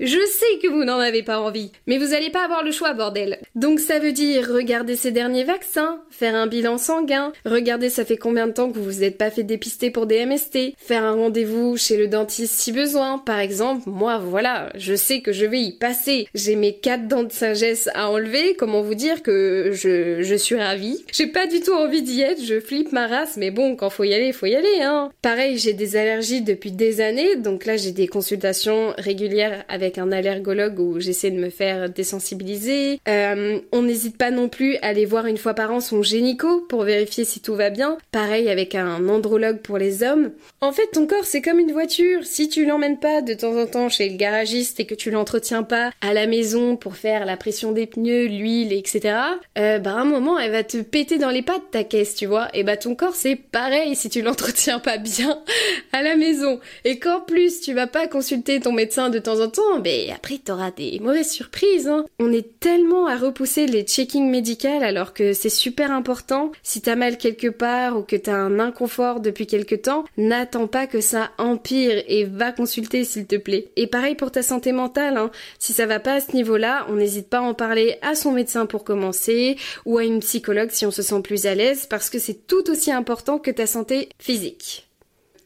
je 0.00 0.08
sais 0.08 0.58
que 0.60 0.68
vous 0.68 0.82
n'en 0.84 0.98
avez 0.98 1.22
pas 1.22 1.38
envie, 1.38 1.70
mais 1.86 1.98
vous 1.98 2.14
allez 2.14 2.30
pas 2.30 2.44
avoir 2.44 2.64
le 2.64 2.72
choix, 2.72 2.94
bordel. 2.94 3.38
Donc 3.54 3.78
ça 3.78 4.00
veut 4.00 4.10
dire 4.10 4.48
regarder 4.52 4.96
ces 4.96 5.12
derniers 5.12 5.44
vaccins, 5.44 6.00
faire 6.10 6.34
un 6.34 6.48
bilan 6.48 6.78
sanguin, 6.78 7.32
regarder 7.44 7.90
ça 7.90 8.04
fait 8.04 8.16
combien 8.16 8.48
de 8.48 8.52
temps 8.52 8.70
que 8.70 8.76
vous 8.76 8.84
vous 8.84 9.04
êtes 9.04 9.18
pas 9.18 9.30
fait 9.30 9.44
dépister 9.44 9.92
pour 9.92 10.06
des 10.06 10.26
MST, 10.26 10.74
faire 10.76 11.04
un 11.04 11.14
rendez-vous 11.14 11.76
chez 11.76 11.96
le 11.96 12.08
dentiste 12.08 12.54
si 12.54 12.72
besoin. 12.72 13.18
Par 13.18 13.38
exemple, 13.38 13.84
moi 13.86 14.18
voilà, 14.18 14.70
je 14.74 14.96
sais 14.96 15.20
que 15.20 15.32
je 15.32 15.46
vais 15.46 15.60
y 15.60 15.72
passer. 15.72 16.26
J'ai 16.34 16.56
mes 16.56 16.76
quatre 16.76 17.06
dents 17.06 17.22
de 17.22 17.32
sagesse 17.32 17.88
à 17.94 18.10
enlever, 18.10 18.56
comment 18.56 18.82
vous 18.82 18.96
dire 18.96 19.22
que 19.22 19.70
je, 19.72 20.22
je 20.22 20.34
suis 20.34 20.56
ravie? 20.56 21.04
J'ai 21.12 21.28
pas 21.28 21.46
du 21.46 21.60
tout 21.60 21.72
envie 21.72 22.02
d'y 22.02 22.20
être, 22.22 22.42
je 22.42 22.58
flippe 22.58 22.90
ma 22.90 23.06
race, 23.06 23.36
mais 23.36 23.52
bon, 23.52 23.76
quand 23.76 23.90
faut 23.90 24.04
y 24.04 24.14
aller, 24.14 24.32
faut 24.32 24.46
y 24.46 24.56
aller, 24.56 24.80
hein. 24.82 25.10
Pareil, 25.22 25.56
j'ai 25.56 25.72
des 25.72 25.94
allergies 25.94 26.42
depuis 26.42 26.72
des 26.72 27.00
années, 27.00 27.36
donc 27.36 27.64
là 27.64 27.76
j'ai 27.76 27.92
des 27.92 28.08
consultations 28.08 28.92
régulières 28.98 29.64
avec 29.68 29.83
avec 29.84 29.98
un 29.98 30.12
allergologue 30.12 30.80
où 30.80 30.98
j'essaie 30.98 31.30
de 31.30 31.38
me 31.38 31.50
faire 31.50 31.90
désensibiliser. 31.90 33.00
Euh, 33.08 33.60
on 33.72 33.82
n'hésite 33.82 34.16
pas 34.16 34.30
non 34.30 34.48
plus 34.48 34.76
à 34.78 34.88
aller 34.88 35.04
voir 35.04 35.26
une 35.26 35.36
fois 35.36 35.54
par 35.54 35.70
an 35.70 35.80
son 35.80 36.02
génico 36.02 36.62
pour 36.68 36.82
vérifier 36.82 37.24
si 37.24 37.40
tout 37.40 37.54
va 37.54 37.70
bien. 37.70 37.98
Pareil 38.12 38.48
avec 38.48 38.74
un 38.74 39.08
andrologue 39.08 39.58
pour 39.58 39.78
les 39.78 40.02
hommes. 40.02 40.32
En 40.60 40.72
fait, 40.72 40.88
ton 40.92 41.06
corps 41.06 41.24
c'est 41.24 41.42
comme 41.42 41.58
une 41.58 41.72
voiture. 41.72 42.24
Si 42.24 42.48
tu 42.48 42.64
l'emmènes 42.64 42.98
pas 42.98 43.20
de 43.20 43.34
temps 43.34 43.56
en 43.56 43.66
temps 43.66 43.88
chez 43.88 44.08
le 44.08 44.16
garagiste 44.16 44.80
et 44.80 44.86
que 44.86 44.94
tu 44.94 45.10
l'entretiens 45.10 45.62
pas 45.62 45.90
à 46.00 46.14
la 46.14 46.26
maison 46.26 46.76
pour 46.76 46.96
faire 46.96 47.26
la 47.26 47.36
pression 47.36 47.72
des 47.72 47.86
pneus, 47.86 48.26
l'huile, 48.26 48.72
etc. 48.72 49.16
Euh, 49.58 49.78
bah 49.78 49.94
à 49.94 50.00
un 50.00 50.04
moment 50.04 50.38
elle 50.38 50.52
va 50.52 50.64
te 50.64 50.78
péter 50.78 51.18
dans 51.18 51.30
les 51.30 51.42
pattes 51.42 51.70
ta 51.70 51.84
caisse, 51.84 52.14
tu 52.14 52.26
vois. 52.26 52.48
Et 52.54 52.64
bah 52.64 52.76
ton 52.76 52.94
corps 52.94 53.14
c'est 53.14 53.36
pareil 53.36 53.96
si 53.96 54.08
tu 54.08 54.22
l'entretiens 54.22 54.78
pas 54.78 54.96
bien 54.96 55.42
à 55.92 56.02
la 56.02 56.16
maison 56.16 56.58
et 56.84 56.98
qu'en 56.98 57.20
plus 57.20 57.60
tu 57.60 57.74
vas 57.74 57.86
pas 57.86 58.06
consulter 58.06 58.60
ton 58.60 58.72
médecin 58.72 59.10
de 59.10 59.18
temps 59.18 59.40
en 59.40 59.48
temps, 59.48 59.73
mais 59.82 60.10
après 60.14 60.38
t'auras 60.38 60.70
des 60.70 60.98
mauvaises 61.00 61.30
surprises. 61.30 61.88
Hein. 61.88 62.04
On 62.18 62.32
est 62.32 62.58
tellement 62.60 63.06
à 63.06 63.16
repousser 63.16 63.66
les 63.66 63.82
checkings 63.82 64.30
médicaux 64.30 64.54
alors 64.82 65.12
que 65.14 65.32
c'est 65.32 65.48
super 65.48 65.90
important. 65.90 66.52
Si 66.62 66.80
t'as 66.80 66.96
mal 66.96 67.18
quelque 67.18 67.48
part 67.48 67.98
ou 67.98 68.02
que 68.02 68.16
t'as 68.16 68.34
un 68.34 68.58
inconfort 68.58 69.20
depuis 69.20 69.46
quelque 69.46 69.74
temps, 69.74 70.04
n'attends 70.16 70.66
pas 70.66 70.86
que 70.86 71.00
ça 71.00 71.30
empire 71.38 72.02
et 72.06 72.24
va 72.24 72.52
consulter 72.52 73.04
s'il 73.04 73.26
te 73.26 73.36
plaît. 73.36 73.70
Et 73.76 73.86
pareil 73.86 74.14
pour 74.14 74.30
ta 74.30 74.42
santé 74.42 74.72
mentale. 74.72 75.16
Hein. 75.16 75.30
Si 75.58 75.72
ça 75.72 75.86
va 75.86 76.00
pas 76.00 76.14
à 76.14 76.20
ce 76.20 76.32
niveau-là, 76.32 76.86
on 76.88 76.94
n'hésite 76.94 77.28
pas 77.28 77.38
à 77.38 77.42
en 77.42 77.54
parler 77.54 77.96
à 78.02 78.14
son 78.14 78.32
médecin 78.32 78.66
pour 78.66 78.84
commencer 78.84 79.56
ou 79.84 79.98
à 79.98 80.04
une 80.04 80.20
psychologue 80.20 80.70
si 80.70 80.86
on 80.86 80.90
se 80.90 81.02
sent 81.02 81.20
plus 81.22 81.46
à 81.46 81.54
l'aise 81.54 81.86
parce 81.86 82.10
que 82.10 82.18
c'est 82.18 82.46
tout 82.46 82.70
aussi 82.70 82.92
important 82.92 83.38
que 83.38 83.50
ta 83.50 83.66
santé 83.66 84.08
physique. 84.18 84.88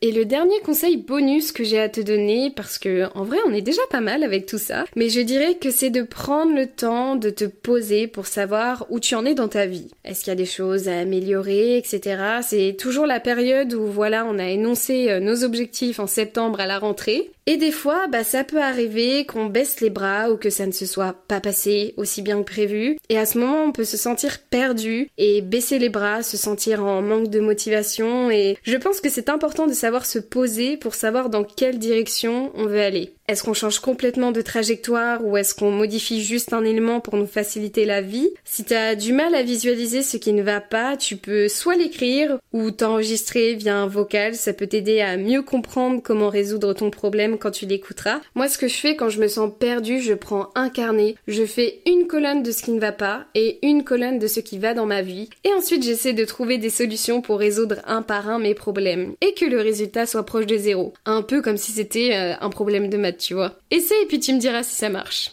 Et 0.00 0.12
le 0.12 0.24
dernier 0.24 0.60
conseil 0.60 0.96
bonus 0.96 1.50
que 1.50 1.64
j'ai 1.64 1.80
à 1.80 1.88
te 1.88 2.00
donner, 2.00 2.52
parce 2.54 2.78
que 2.78 3.08
en 3.16 3.24
vrai 3.24 3.38
on 3.46 3.52
est 3.52 3.62
déjà 3.62 3.82
pas 3.90 4.00
mal 4.00 4.22
avec 4.22 4.46
tout 4.46 4.58
ça, 4.58 4.84
mais 4.94 5.08
je 5.08 5.20
dirais 5.20 5.56
que 5.56 5.72
c'est 5.72 5.90
de 5.90 6.02
prendre 6.02 6.54
le 6.54 6.68
temps 6.68 7.16
de 7.16 7.30
te 7.30 7.44
poser 7.44 8.06
pour 8.06 8.26
savoir 8.26 8.86
où 8.90 9.00
tu 9.00 9.16
en 9.16 9.24
es 9.24 9.34
dans 9.34 9.48
ta 9.48 9.66
vie. 9.66 9.88
Est-ce 10.04 10.20
qu'il 10.20 10.30
y 10.30 10.32
a 10.32 10.36
des 10.36 10.46
choses 10.46 10.88
à 10.88 11.00
améliorer, 11.00 11.76
etc. 11.76 12.22
C'est 12.42 12.76
toujours 12.78 13.06
la 13.06 13.18
période 13.18 13.74
où 13.74 13.86
voilà 13.86 14.24
on 14.24 14.38
a 14.38 14.48
énoncé 14.48 15.10
euh, 15.10 15.18
nos 15.18 15.42
objectifs 15.42 15.98
en 15.98 16.06
septembre 16.06 16.60
à 16.60 16.66
la 16.66 16.78
rentrée 16.78 17.32
et 17.50 17.56
des 17.56 17.72
fois, 17.72 18.08
bah, 18.08 18.24
ça 18.24 18.44
peut 18.44 18.60
arriver 18.60 19.24
qu'on 19.24 19.46
baisse 19.46 19.80
les 19.80 19.88
bras 19.88 20.30
ou 20.30 20.36
que 20.36 20.50
ça 20.50 20.66
ne 20.66 20.72
se 20.72 20.84
soit 20.84 21.14
pas 21.28 21.40
passé 21.40 21.94
aussi 21.96 22.20
bien 22.20 22.36
que 22.40 22.44
prévu. 22.44 22.98
Et 23.08 23.16
à 23.16 23.24
ce 23.24 23.38
moment, 23.38 23.64
on 23.64 23.72
peut 23.72 23.84
se 23.84 23.96
sentir 23.96 24.40
perdu 24.50 25.08
et 25.16 25.40
baisser 25.40 25.78
les 25.78 25.88
bras, 25.88 26.22
se 26.22 26.36
sentir 26.36 26.84
en 26.84 27.00
manque 27.00 27.30
de 27.30 27.40
motivation. 27.40 28.30
Et 28.30 28.58
je 28.64 28.76
pense 28.76 29.00
que 29.00 29.08
c'est 29.08 29.30
important 29.30 29.66
de 29.66 29.72
savoir 29.72 30.04
se 30.04 30.18
poser 30.18 30.76
pour 30.76 30.94
savoir 30.94 31.30
dans 31.30 31.42
quelle 31.42 31.78
direction 31.78 32.52
on 32.54 32.66
veut 32.66 32.82
aller. 32.82 33.14
Est-ce 33.28 33.42
qu'on 33.42 33.52
change 33.52 33.80
complètement 33.80 34.32
de 34.32 34.40
trajectoire 34.40 35.22
ou 35.22 35.36
est-ce 35.36 35.54
qu'on 35.54 35.70
modifie 35.70 36.22
juste 36.22 36.54
un 36.54 36.64
élément 36.64 37.00
pour 37.00 37.18
nous 37.18 37.26
faciliter 37.26 37.84
la 37.84 38.00
vie? 38.00 38.30
Si 38.46 38.64
t'as 38.64 38.94
du 38.94 39.12
mal 39.12 39.34
à 39.34 39.42
visualiser 39.42 40.02
ce 40.02 40.16
qui 40.16 40.32
ne 40.32 40.42
va 40.42 40.62
pas, 40.62 40.96
tu 40.96 41.16
peux 41.16 41.46
soit 41.46 41.76
l'écrire 41.76 42.38
ou 42.54 42.70
t'enregistrer 42.70 43.52
via 43.52 43.76
un 43.76 43.86
vocal, 43.86 44.34
ça 44.34 44.54
peut 44.54 44.66
t'aider 44.66 45.02
à 45.02 45.18
mieux 45.18 45.42
comprendre 45.42 46.00
comment 46.02 46.30
résoudre 46.30 46.72
ton 46.72 46.90
problème 46.90 47.36
quand 47.36 47.50
tu 47.50 47.66
l'écouteras. 47.66 48.22
Moi 48.34 48.48
ce 48.48 48.56
que 48.56 48.66
je 48.66 48.76
fais 48.76 48.96
quand 48.96 49.10
je 49.10 49.20
me 49.20 49.28
sens 49.28 49.50
perdue, 49.58 50.00
je 50.00 50.14
prends 50.14 50.48
un 50.54 50.70
carnet, 50.70 51.16
je 51.26 51.44
fais 51.44 51.82
une 51.84 52.06
colonne 52.06 52.42
de 52.42 52.50
ce 52.50 52.62
qui 52.62 52.70
ne 52.70 52.80
va 52.80 52.92
pas 52.92 53.26
et 53.34 53.58
une 53.60 53.84
colonne 53.84 54.18
de 54.18 54.26
ce 54.26 54.40
qui 54.40 54.56
va 54.56 54.72
dans 54.72 54.86
ma 54.86 55.02
vie 55.02 55.28
et 55.44 55.52
ensuite 55.52 55.84
j'essaie 55.84 56.14
de 56.14 56.24
trouver 56.24 56.56
des 56.56 56.70
solutions 56.70 57.20
pour 57.20 57.38
résoudre 57.38 57.82
un 57.86 58.00
par 58.00 58.30
un 58.30 58.38
mes 58.38 58.54
problèmes 58.54 59.12
et 59.20 59.34
que 59.34 59.44
le 59.44 59.60
résultat 59.60 60.06
soit 60.06 60.24
proche 60.24 60.46
de 60.46 60.56
zéro. 60.56 60.94
Un 61.04 61.20
peu 61.20 61.42
comme 61.42 61.58
si 61.58 61.72
c'était 61.72 62.14
euh, 62.14 62.32
un 62.40 62.48
problème 62.48 62.88
de 62.88 62.96
maths 62.96 63.17
tu 63.18 63.34
vois. 63.34 63.58
Essaye 63.70 64.02
et 64.02 64.06
puis 64.06 64.20
tu 64.20 64.32
me 64.32 64.38
diras 64.38 64.62
si 64.62 64.74
ça 64.74 64.88
marche. 64.88 65.32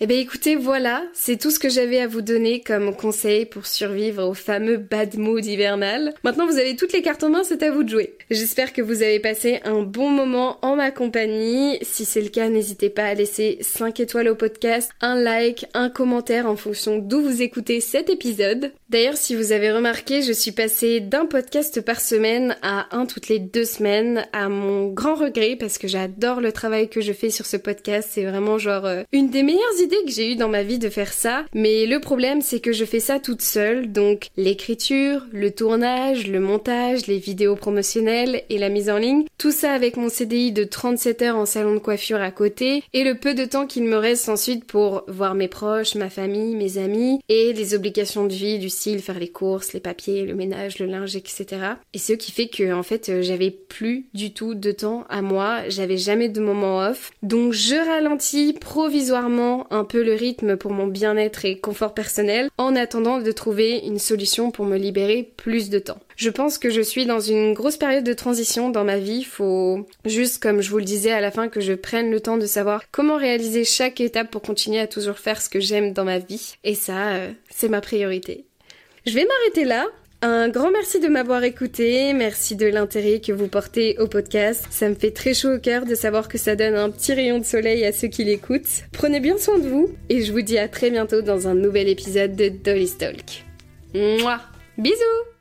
Eh 0.00 0.06
bien 0.06 0.18
écoutez, 0.18 0.56
voilà, 0.56 1.04
c'est 1.12 1.40
tout 1.40 1.52
ce 1.52 1.60
que 1.60 1.68
j'avais 1.68 2.00
à 2.00 2.08
vous 2.08 2.22
donner 2.22 2.60
comme 2.60 2.96
conseil 2.96 3.46
pour 3.46 3.66
survivre 3.66 4.24
au 4.26 4.34
fameux 4.34 4.76
bad 4.76 5.16
mood 5.16 5.44
hivernal. 5.44 6.12
Maintenant 6.24 6.46
vous 6.46 6.58
avez 6.58 6.74
toutes 6.74 6.92
les 6.92 7.02
cartes 7.02 7.22
en 7.22 7.30
main, 7.30 7.44
c'est 7.44 7.62
à 7.62 7.70
vous 7.70 7.84
de 7.84 7.88
jouer. 7.88 8.16
J'espère 8.30 8.72
que 8.72 8.82
vous 8.82 9.02
avez 9.02 9.20
passé 9.20 9.60
un 9.64 9.82
bon 9.82 10.08
moment 10.08 10.58
en 10.62 10.76
ma 10.76 10.90
compagnie. 10.90 11.78
Si 11.82 12.04
c'est 12.04 12.20
le 12.20 12.28
cas, 12.28 12.48
n'hésitez 12.48 12.90
pas 12.90 13.04
à 13.04 13.14
laisser 13.14 13.58
5 13.60 14.00
étoiles 14.00 14.28
au 14.28 14.34
podcast, 14.34 14.90
un 15.00 15.16
like, 15.16 15.66
un 15.74 15.90
commentaire 15.90 16.46
en 16.46 16.56
fonction 16.56 16.98
d'où 16.98 17.20
vous 17.20 17.42
écoutez 17.42 17.80
cet 17.80 18.10
épisode. 18.10 18.72
D'ailleurs, 18.88 19.16
si 19.16 19.34
vous 19.34 19.52
avez 19.52 19.72
remarqué, 19.72 20.22
je 20.22 20.32
suis 20.32 20.52
passée 20.52 21.00
d'un 21.00 21.26
podcast 21.26 21.80
par 21.80 22.00
semaine 22.00 22.56
à 22.62 22.94
un 22.96 23.06
toutes 23.06 23.28
les 23.28 23.38
deux 23.38 23.64
semaines, 23.64 24.26
à 24.32 24.48
mon 24.48 24.88
grand 24.88 25.14
regret 25.14 25.56
parce 25.58 25.78
que 25.78 25.88
j'adore 25.88 26.40
le 26.40 26.52
travail 26.52 26.88
que 26.88 27.00
je 27.00 27.12
fais 27.12 27.30
sur 27.30 27.46
ce 27.46 27.56
podcast. 27.56 28.10
C'est 28.12 28.24
vraiment 28.24 28.58
genre 28.58 28.86
euh, 28.86 29.02
une 29.12 29.30
des 29.30 29.42
meilleures 29.42 29.80
idées 29.82 30.04
que 30.04 30.12
j'ai 30.12 30.32
eu 30.32 30.36
dans 30.36 30.48
ma 30.48 30.62
vie 30.62 30.78
de 30.78 30.90
faire 30.90 31.12
ça, 31.12 31.44
mais 31.54 31.86
le 31.86 32.00
problème 32.00 32.40
c'est 32.42 32.60
que 32.60 32.72
je 32.72 32.84
fais 32.84 33.00
ça 33.00 33.18
toute 33.18 33.42
seule, 33.42 33.90
donc 33.90 34.28
l'écriture, 34.36 35.26
le 35.32 35.50
tournage, 35.50 36.28
le 36.28 36.40
montage, 36.40 37.06
les 37.06 37.18
vidéos 37.18 37.56
promotionnelles 37.56 38.11
et 38.12 38.58
la 38.58 38.68
mise 38.68 38.90
en 38.90 38.98
ligne, 38.98 39.24
tout 39.38 39.50
ça 39.50 39.72
avec 39.72 39.96
mon 39.96 40.08
CDI 40.08 40.52
de 40.52 40.64
37 40.64 41.22
heures 41.22 41.36
en 41.36 41.46
salon 41.46 41.74
de 41.74 41.78
coiffure 41.78 42.20
à 42.20 42.30
côté, 42.30 42.84
et 42.92 43.04
le 43.04 43.16
peu 43.16 43.34
de 43.34 43.44
temps 43.44 43.66
qu'il 43.66 43.84
me 43.84 43.96
reste 43.96 44.28
ensuite 44.28 44.64
pour 44.64 45.04
voir 45.08 45.34
mes 45.34 45.48
proches, 45.48 45.94
ma 45.94 46.10
famille, 46.10 46.54
mes 46.54 46.78
amis, 46.78 47.20
et 47.28 47.52
les 47.52 47.74
obligations 47.74 48.26
de 48.26 48.32
vie 48.32 48.58
du 48.58 48.68
style 48.68 49.00
faire 49.00 49.18
les 49.18 49.28
courses, 49.28 49.72
les 49.72 49.80
papiers, 49.80 50.24
le 50.24 50.34
ménage, 50.34 50.78
le 50.78 50.86
linge, 50.86 51.16
etc. 51.16 51.46
Et 51.94 51.98
ce 51.98 52.12
qui 52.12 52.32
fait 52.32 52.48
que 52.48 52.72
en 52.72 52.82
fait 52.82 53.08
euh, 53.08 53.22
j'avais 53.22 53.50
plus 53.50 54.06
du 54.14 54.32
tout 54.32 54.54
de 54.54 54.72
temps 54.72 55.04
à 55.08 55.22
moi, 55.22 55.68
j'avais 55.68 55.96
jamais 55.96 56.28
de 56.28 56.40
moment 56.40 56.78
off, 56.78 57.12
donc 57.22 57.52
je 57.52 57.74
ralentis 57.74 58.52
provisoirement 58.52 59.66
un 59.72 59.84
peu 59.84 60.02
le 60.02 60.14
rythme 60.14 60.56
pour 60.56 60.72
mon 60.72 60.86
bien-être 60.86 61.44
et 61.44 61.58
confort 61.58 61.94
personnel 61.94 62.50
en 62.58 62.76
attendant 62.76 63.20
de 63.20 63.32
trouver 63.32 63.78
une 63.78 63.98
solution 63.98 64.50
pour 64.50 64.66
me 64.66 64.76
libérer 64.76 65.32
plus 65.36 65.70
de 65.70 65.78
temps. 65.78 65.98
Je 66.16 66.30
pense 66.30 66.58
que 66.58 66.70
je 66.70 66.80
suis 66.80 67.06
dans 67.06 67.20
une 67.20 67.54
grosse 67.54 67.76
période 67.76 68.04
de 68.04 68.12
transition 68.12 68.70
dans 68.70 68.84
ma 68.84 68.98
vie. 68.98 69.24
Faut 69.24 69.86
juste, 70.04 70.42
comme 70.42 70.60
je 70.60 70.70
vous 70.70 70.78
le 70.78 70.84
disais 70.84 71.12
à 71.12 71.20
la 71.20 71.30
fin, 71.30 71.48
que 71.48 71.60
je 71.60 71.72
prenne 71.72 72.10
le 72.10 72.20
temps 72.20 72.38
de 72.38 72.46
savoir 72.46 72.82
comment 72.90 73.16
réaliser 73.16 73.64
chaque 73.64 74.00
étape 74.00 74.30
pour 74.30 74.42
continuer 74.42 74.80
à 74.80 74.86
toujours 74.86 75.18
faire 75.18 75.40
ce 75.40 75.48
que 75.48 75.60
j'aime 75.60 75.92
dans 75.92 76.04
ma 76.04 76.18
vie. 76.18 76.56
Et 76.64 76.74
ça, 76.74 77.12
euh, 77.14 77.32
c'est 77.50 77.68
ma 77.68 77.80
priorité. 77.80 78.44
Je 79.06 79.14
vais 79.14 79.26
m'arrêter 79.26 79.64
là. 79.64 79.86
Un 80.24 80.48
grand 80.48 80.70
merci 80.70 81.00
de 81.00 81.08
m'avoir 81.08 81.42
écouté, 81.42 82.12
merci 82.12 82.54
de 82.54 82.66
l'intérêt 82.66 83.18
que 83.18 83.32
vous 83.32 83.48
portez 83.48 83.98
au 83.98 84.06
podcast. 84.06 84.68
Ça 84.70 84.88
me 84.88 84.94
fait 84.94 85.10
très 85.10 85.34
chaud 85.34 85.56
au 85.56 85.58
cœur 85.58 85.84
de 85.84 85.96
savoir 85.96 86.28
que 86.28 86.38
ça 86.38 86.54
donne 86.54 86.76
un 86.76 86.90
petit 86.90 87.12
rayon 87.12 87.40
de 87.40 87.44
soleil 87.44 87.84
à 87.84 87.92
ceux 87.92 88.06
qui 88.06 88.22
l'écoutent. 88.22 88.84
Prenez 88.92 89.18
bien 89.18 89.36
soin 89.36 89.58
de 89.58 89.68
vous 89.68 89.90
et 90.08 90.22
je 90.22 90.30
vous 90.30 90.42
dis 90.42 90.58
à 90.58 90.68
très 90.68 90.92
bientôt 90.92 91.22
dans 91.22 91.48
un 91.48 91.54
nouvel 91.54 91.88
épisode 91.88 92.36
de 92.36 92.50
Dolly 92.50 92.92
Talk. 92.96 93.44
Mouah 93.94 94.42
Bisous 94.78 95.31